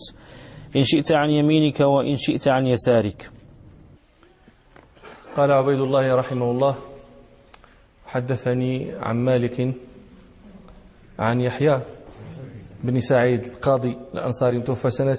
إن 0.77 0.83
شئت 0.83 1.13
عن 1.13 1.31
يمينك 1.31 1.81
وإن 1.81 2.17
شئت 2.17 2.49
عن 2.49 2.67
يسارك. 2.67 3.31
قال 5.37 5.53
عبيد 5.53 5.81
الله 5.81 6.15
رحمه 6.15 6.51
الله 6.51 6.77
حدثني 8.07 8.93
عن 8.93 9.17
مالك 9.17 9.75
عن 11.19 11.41
يحيى 11.41 11.81
بن 12.85 13.01
سعيد 13.01 13.45
القاضي 13.45 13.97
الأنصاري 14.15 14.61
توفى 14.61 14.91
سنة 14.91 15.19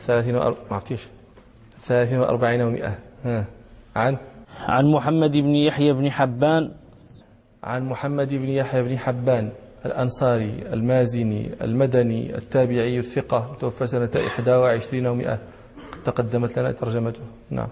ثلاثين 0.00 0.36
وأربعين 2.20 2.62
ومئة. 2.62 2.98
عن 3.96 4.18
عن 4.66 4.86
محمد 4.86 5.32
بن 5.32 5.54
يحيى 5.54 5.92
بن 5.92 6.10
حبان. 6.10 6.70
عن 7.64 7.82
محمد 7.88 8.28
بن 8.28 8.48
يحيى 8.48 8.82
بن 8.82 8.98
حبان 8.98 9.50
الأنصاري 9.86 10.54
المازني 10.72 11.50
المدني 11.62 12.36
التابعي 12.36 12.98
الثقة 12.98 13.56
توفى 13.60 13.86
سنة 13.86 14.10
21 14.14 15.22
و100 15.22 15.38
تقدمت 16.04 16.58
لنا 16.58 16.72
ترجمته. 16.72 17.20
نعم. 17.50 17.68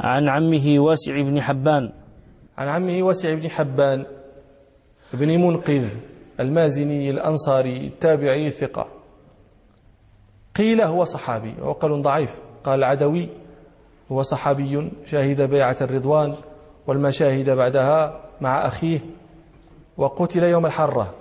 عن 0.00 0.28
عمه 0.28 0.78
واسع 0.78 1.22
بن 1.22 1.40
حبان. 1.40 1.92
عن 2.58 2.68
عمه 2.68 3.02
واسع 3.02 3.34
بن 3.34 3.50
حبان 3.50 4.06
بن 5.12 5.40
منقذ 5.40 5.88
المازني 6.40 7.10
الأنصاري 7.10 7.76
التابعي 7.76 8.46
الثقة. 8.46 8.86
قيل 10.56 10.80
هو 10.80 11.04
صحابي 11.04 11.54
وقال 11.62 12.02
ضعيف. 12.02 12.36
قال 12.64 12.78
العدوي 12.78 13.28
هو 14.12 14.22
صحابي 14.22 14.90
شهد 15.06 15.42
بيعة 15.42 15.76
الرضوان 15.80 16.34
والمشاهد 16.86 17.50
بعدها 17.50 18.20
مع 18.40 18.66
أخيه 18.66 19.00
وقتل 19.96 20.42
يوم 20.42 20.66
الحرة. 20.66 21.14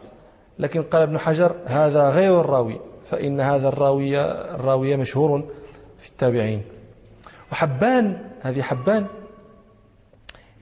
لكن 0.59 0.83
قال 0.83 1.01
ابن 1.01 1.17
حجر 1.17 1.55
هذا 1.65 2.09
غير 2.09 2.41
الراوي 2.41 2.79
فإن 3.05 3.39
هذا 3.41 3.67
الراوي 3.67 4.21
الراوي 4.55 4.95
مشهور 4.95 5.43
في 5.99 6.09
التابعين. 6.09 6.61
وحبان 7.51 8.21
هذه 8.41 8.61
حبان 8.61 9.05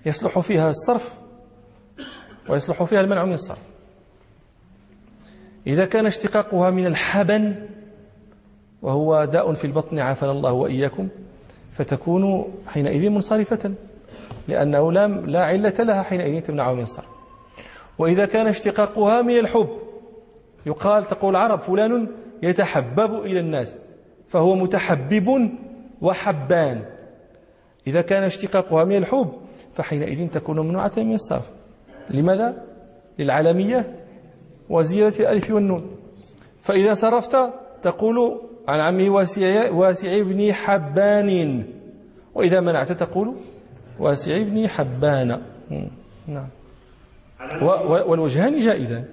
يصلح 0.05 0.39
فيها 0.39 0.69
الصرف 0.69 1.13
ويصلح 2.49 2.83
فيها 2.83 3.01
المنع 3.01 3.25
من 3.25 3.33
الصرف. 3.33 3.61
إذا 5.67 5.85
كان 5.85 6.05
اشتقاقها 6.05 6.69
من 6.69 6.85
الحبن 6.85 7.55
وهو 8.81 9.25
داء 9.25 9.53
في 9.53 9.67
البطن 9.67 9.99
عافنا 9.99 10.31
الله 10.31 10.51
وإياكم. 10.51 11.07
فتكون 11.79 12.53
حينئذ 12.67 13.09
منصرفة 13.09 13.73
لأنه 14.47 14.91
لا 14.91 15.07
لا 15.07 15.45
علة 15.45 15.73
لها 15.79 16.03
حينئذ 16.03 16.41
تمنعه 16.41 16.73
من 16.73 16.81
الصرف 16.81 17.09
وإذا 17.97 18.25
كان 18.25 18.47
اشتقاقها 18.47 19.21
من 19.21 19.39
الحب 19.39 19.69
يقال 20.65 21.07
تقول 21.07 21.35
العرب 21.35 21.59
فلان 21.59 22.07
يتحبب 22.43 23.15
إلى 23.25 23.39
الناس 23.39 23.75
فهو 24.27 24.55
متحبب 24.55 25.49
وحبان. 26.01 26.85
إذا 27.87 28.01
كان 28.01 28.23
اشتقاقها 28.23 28.83
من 28.83 28.97
الحب 28.97 29.31
فحينئذ 29.73 30.29
تكون 30.29 30.59
ممنوعة 30.59 30.91
من 30.97 31.13
الصرف 31.13 31.49
لماذا؟ 32.09 32.63
للعالمية 33.19 33.95
وزيادة 34.69 35.19
الألف 35.19 35.51
والنون. 35.51 35.91
فإذا 36.61 36.93
صرفت 36.93 37.53
تقول 37.81 38.41
عن 38.67 38.79
عمه 38.79 39.09
واسع, 39.09 39.71
واسع 39.71 40.21
بن 40.21 40.53
حبان. 40.53 41.63
وإذا 42.35 42.59
منعت 42.59 42.91
تقول 42.91 43.35
واسع 43.99 44.43
بن 44.43 44.67
حبان. 44.67 45.41
نعم. 46.27 46.47
والوجهان 48.09 48.59
جائزان. 48.59 49.05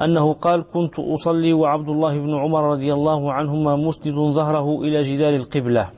أنه 0.00 0.32
قال 0.32 0.64
كنت 0.72 0.98
أصلي 0.98 1.52
وعبد 1.52 1.88
الله 1.88 2.18
بن 2.18 2.34
عمر 2.34 2.70
رضي 2.70 2.92
الله 2.92 3.32
عنهما 3.32 3.76
مسند 3.76 4.14
ظهره 4.14 4.80
إلى 4.80 5.00
جدار 5.02 5.34
القبلة. 5.34 5.90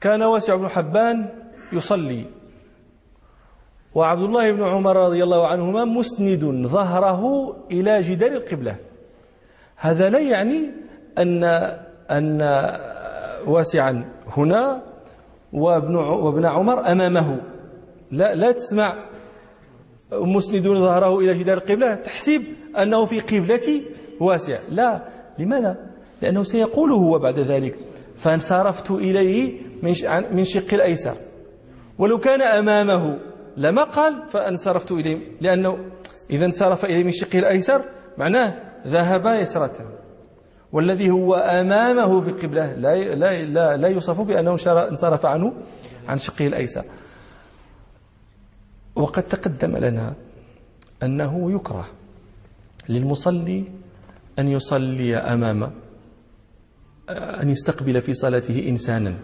كان 0.00 0.22
واسع 0.22 0.56
بن 0.56 0.68
حبان 0.68 1.28
يصلي. 1.72 2.24
وعبد 3.94 4.22
الله 4.22 4.52
بن 4.52 4.62
عمر 4.62 4.96
رضي 4.96 5.22
الله 5.22 5.46
عنهما 5.46 5.84
مسند 5.84 6.66
ظهره 6.66 7.22
إلى 7.70 8.00
جدار 8.00 8.32
القبلة. 8.32 8.76
هذا 9.82 10.10
لا 10.10 10.18
يعني 10.18 10.70
أن 11.18 11.44
أن 12.10 12.40
واسعا 13.46 14.04
هنا 14.26 14.82
وابن 15.52 15.96
وابن 15.96 16.46
عمر 16.46 16.92
أمامه. 16.92 17.40
لا 18.10 18.34
لا 18.34 18.52
تسمع 18.52 18.94
مسندون 20.12 20.80
ظهره 20.80 21.18
إلى 21.18 21.38
جدار 21.38 21.56
القبلة 21.56 21.94
تحسب 21.94 22.42
أنه 22.78 23.04
في 23.06 23.20
قبلة 23.20 23.82
واسع. 24.20 24.58
لا. 24.70 25.02
لماذا؟ 25.38 25.76
لأنه 26.22 26.42
سيقول 26.42 26.92
هو 26.92 27.18
بعد 27.18 27.38
ذلك. 27.38 27.74
فانصرفت 28.18 28.90
إليه 28.90 29.60
من 30.32 30.44
شق 30.44 30.74
الأيسر. 30.74 31.16
ولو 31.98 32.18
كان 32.18 32.42
أمامه 32.42 33.18
لما 33.56 33.84
قال 33.84 34.22
فانصرفت 34.30 34.92
إليه. 34.92 35.18
لأنه 35.40 35.78
إذا 36.30 36.44
انصرف 36.44 36.84
إليه 36.84 37.04
من 37.04 37.12
شقه 37.12 37.38
الأيسر 37.38 37.84
معناه 38.18 38.71
ذهب 38.86 39.26
يسرة 39.26 39.98
والذي 40.72 41.10
هو 41.10 41.34
أمامه 41.34 42.20
في 42.20 42.30
القبلة 42.30 42.72
لا, 42.72 43.14
لا, 43.14 43.42
لا, 43.42 43.76
لا 43.76 43.88
يوصف 43.88 44.20
بأنه 44.20 44.52
انصرف 44.68 45.26
عنه 45.26 45.52
عن 46.08 46.18
شقه 46.18 46.46
الأيسر. 46.46 46.82
وقد 48.96 49.22
تقدم 49.22 49.76
لنا 49.76 50.14
أنه 51.02 51.52
يكره 51.52 51.88
للمصلي 52.88 53.64
أن 54.38 54.48
يصلي 54.48 55.16
أمام 55.16 55.70
أن 57.10 57.50
يستقبل 57.50 58.00
في 58.00 58.14
صلاته 58.14 58.68
إنسانا 58.68 59.14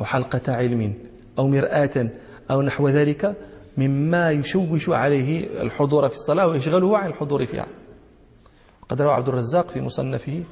أو 0.00 0.04
حلقة 0.04 0.54
علم 0.54 0.94
أو 1.38 1.48
مرآة 1.48 2.10
أو 2.50 2.62
نحو 2.62 2.88
ذلك 2.88 3.36
مما 3.76 4.30
يشوش 4.30 4.88
عليه 4.88 5.62
الحضور 5.62 6.08
في 6.08 6.14
الصلاة 6.14 6.46
ويشغله 6.46 6.98
عن 6.98 7.06
الحضور 7.10 7.46
فيها. 7.46 7.66
قد 8.90 9.02
روى 9.02 9.12
عبد 9.12 9.28
الرزاق 9.28 9.68
في 9.68 9.80
مصنفه 9.80 10.44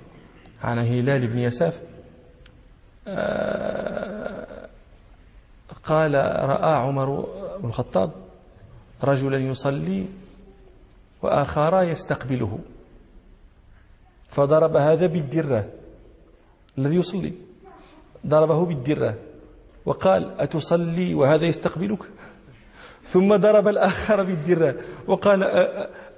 عن 0.63 0.79
هلال 0.79 1.27
بن 1.27 1.39
يساف 1.39 1.81
آه، 3.09 4.69
قال 5.85 6.15
رأى 6.49 6.73
عمر 6.73 7.21
بن 7.61 7.69
الخطاب 7.69 8.11
رجلا 9.05 9.39
يصلي 9.39 10.07
وآخر 11.23 11.83
يستقبله 11.83 12.59
فضرب 14.29 14.77
هذا 14.77 15.07
بالدرة 15.07 15.69
الذي 16.79 16.97
يصلي 16.97 17.33
ضربه 18.27 18.65
بالدرة 18.67 19.15
وقال 19.87 20.41
أتصلي 20.41 21.15
وهذا 21.15 21.47
يستقبلك؟ 21.47 22.03
ثم 23.13 23.37
ضرب 23.37 23.69
الآخر 23.69 24.23
بالدرة 24.23 24.75
وقال 25.07 25.43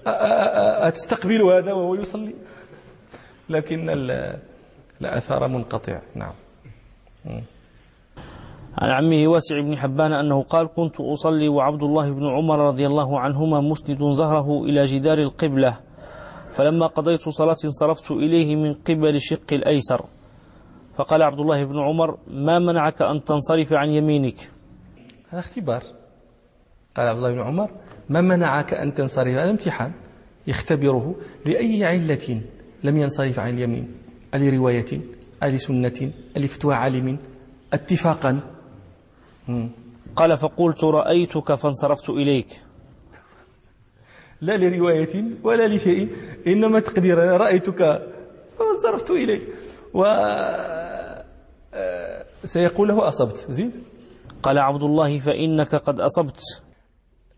أتستقبل 0.06 1.42
هذا 1.42 1.72
وهو 1.72 1.94
يصلي؟ 1.94 2.34
لكن 3.48 3.90
الأثر 5.00 5.48
منقطع 5.48 6.00
نعم. 6.14 6.32
عن 8.78 8.90
عمه 8.90 9.28
واسع 9.28 9.60
بن 9.60 9.76
حبان 9.76 10.12
أنه 10.12 10.42
قال 10.42 10.68
كنت 10.76 11.00
أصلي 11.00 11.48
وعبد 11.48 11.82
الله 11.82 12.10
بن 12.10 12.26
عمر 12.26 12.58
رضي 12.58 12.86
الله 12.86 13.20
عنهما 13.20 13.60
مسند 13.60 13.98
ظهره 13.98 14.62
إلى 14.62 14.84
جدار 14.84 15.18
القبلة 15.18 15.80
فلما 16.50 16.86
قضيت 16.86 17.28
صلاة 17.28 17.56
انصرفت 17.64 18.10
إليه 18.10 18.56
من 18.56 18.74
قبل 18.74 19.20
شق 19.20 19.52
الأيسر. 19.52 20.04
فقال 20.96 21.22
عبد 21.22 21.38
الله 21.38 21.64
بن 21.64 21.78
عمر 21.78 22.18
ما 22.28 22.58
منعك 22.58 23.02
أن 23.02 23.24
تنصرف 23.24 23.72
عن 23.72 23.88
يمينك؟ 23.88 24.50
هذا 25.28 25.40
اختبار. 25.40 25.82
قال 26.96 27.08
عبد 27.08 27.18
الله 27.18 27.32
بن 27.32 27.40
عمر 27.40 27.70
ما 28.10 28.20
منعك 28.20 28.74
أن 28.74 28.94
تنصرف؟ 28.94 29.28
هذا 29.28 29.50
امتحان. 29.50 29.92
يختبره 30.46 31.14
لأي 31.46 31.84
علة 31.84 32.40
لم 32.84 32.96
ينصرف 32.96 33.38
عن 33.38 33.54
اليمين. 33.54 33.94
ألرواية 34.34 35.00
ألسنة 35.42 36.12
ألفتوى 36.36 36.74
عالم. 36.74 37.18
اتفاقا. 37.72 38.40
قال 40.16 40.38
فقلت 40.38 40.84
رأيتك 40.84 41.54
فانصرفت 41.54 42.10
إليك. 42.10 42.60
لا 44.40 44.56
لرواية 44.56 45.24
ولا 45.42 45.68
لشيء 45.68 46.08
إنما 46.46 46.80
تقدير 46.80 47.24
أنا 47.24 47.36
رأيتك 47.36 48.08
فانصرفت 48.58 49.10
إليك. 49.10 49.42
و 49.94 50.04
آه، 51.74 52.24
سيقول 52.44 52.88
له 52.88 53.08
أصبت. 53.08 53.46
زيد 53.50 53.72
قال 54.42 54.58
عبد 54.58 54.82
الله 54.82 55.18
فإنك 55.18 55.74
قد 55.74 56.00
أصبت. 56.00 56.40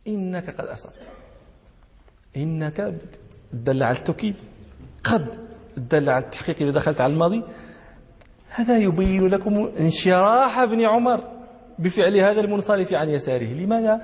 إنك 0.08 0.60
قد 0.60 0.66
أصبت. 0.66 1.08
إنك 2.36 2.94
دل 3.52 3.82
على 3.82 3.96
التوكيد 3.96 4.34
قد 5.04 5.26
دل 5.76 6.08
على 6.08 6.24
التحقيق 6.24 6.56
إذا 6.60 6.70
دخلت 6.70 7.00
على 7.00 7.12
الماضي. 7.12 7.42
هذا 8.48 8.78
يبين 8.78 9.28
لكم 9.28 9.70
انشراح 9.80 10.58
ابن 10.58 10.84
عمر 10.84 11.20
بفعل 11.78 12.16
هذا 12.16 12.40
المنصرف 12.40 12.92
عن 12.92 13.08
يساره. 13.08 13.52
لماذا؟ 13.52 14.02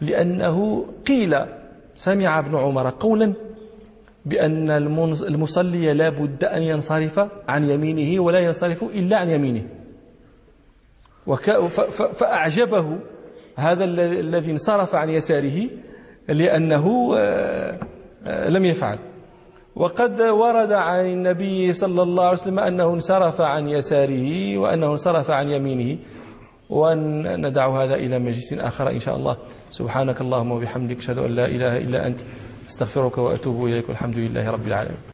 لأنه 0.00 0.86
قيل 1.06 1.36
سمع 1.96 2.38
ابن 2.38 2.56
عمر 2.56 2.90
قولا 2.90 3.32
بأن 4.24 4.70
المصلي 4.70 5.92
لا 5.92 6.08
بد 6.08 6.44
أن 6.44 6.62
ينصرف 6.62 7.20
عن 7.48 7.64
يمينه 7.70 8.20
ولا 8.20 8.38
ينصرف 8.38 8.82
إلا 8.82 9.16
عن 9.16 9.28
يمينه. 9.28 9.68
فأعجبه 12.14 12.98
هذا 13.58 13.84
الذي 13.84 14.50
انصرف 14.50 14.94
عن 14.94 15.10
يساره 15.10 15.66
لأنه 16.28 17.14
آه، 17.16 17.78
آه، 18.26 18.48
لم 18.48 18.64
يفعل. 18.64 18.98
وقد 19.76 20.20
ورد 20.20 20.72
عن 20.72 21.06
النبي 21.06 21.72
صلى 21.72 22.02
الله 22.02 22.24
عليه 22.24 22.38
وسلم 22.38 22.58
أنه 22.58 22.94
انصرف 22.94 23.40
عن 23.40 23.68
يساره 23.68 24.58
وأنه 24.58 24.86
انصرف 24.86 25.30
عن 25.30 25.50
يمينه. 25.50 25.98
وندع 26.70 27.82
هذا 27.82 27.94
إلى 27.94 28.18
مجلس 28.18 28.52
آخر 28.52 28.90
إن 28.90 29.00
شاء 29.00 29.16
الله. 29.16 29.36
سبحانك 29.70 30.20
اللهم 30.20 30.52
وبحمدك 30.52 30.98
أشهد 30.98 31.18
أن 31.18 31.30
لا 31.30 31.46
إله 31.46 31.78
إلا 31.78 32.06
أنت 32.06 32.20
أستغفرك 32.68 33.18
وأتوب 33.18 33.66
إليك 33.66 33.88
والحمد 33.88 34.18
لله 34.18 34.50
رب 34.50 34.66
العالمين. 34.66 35.08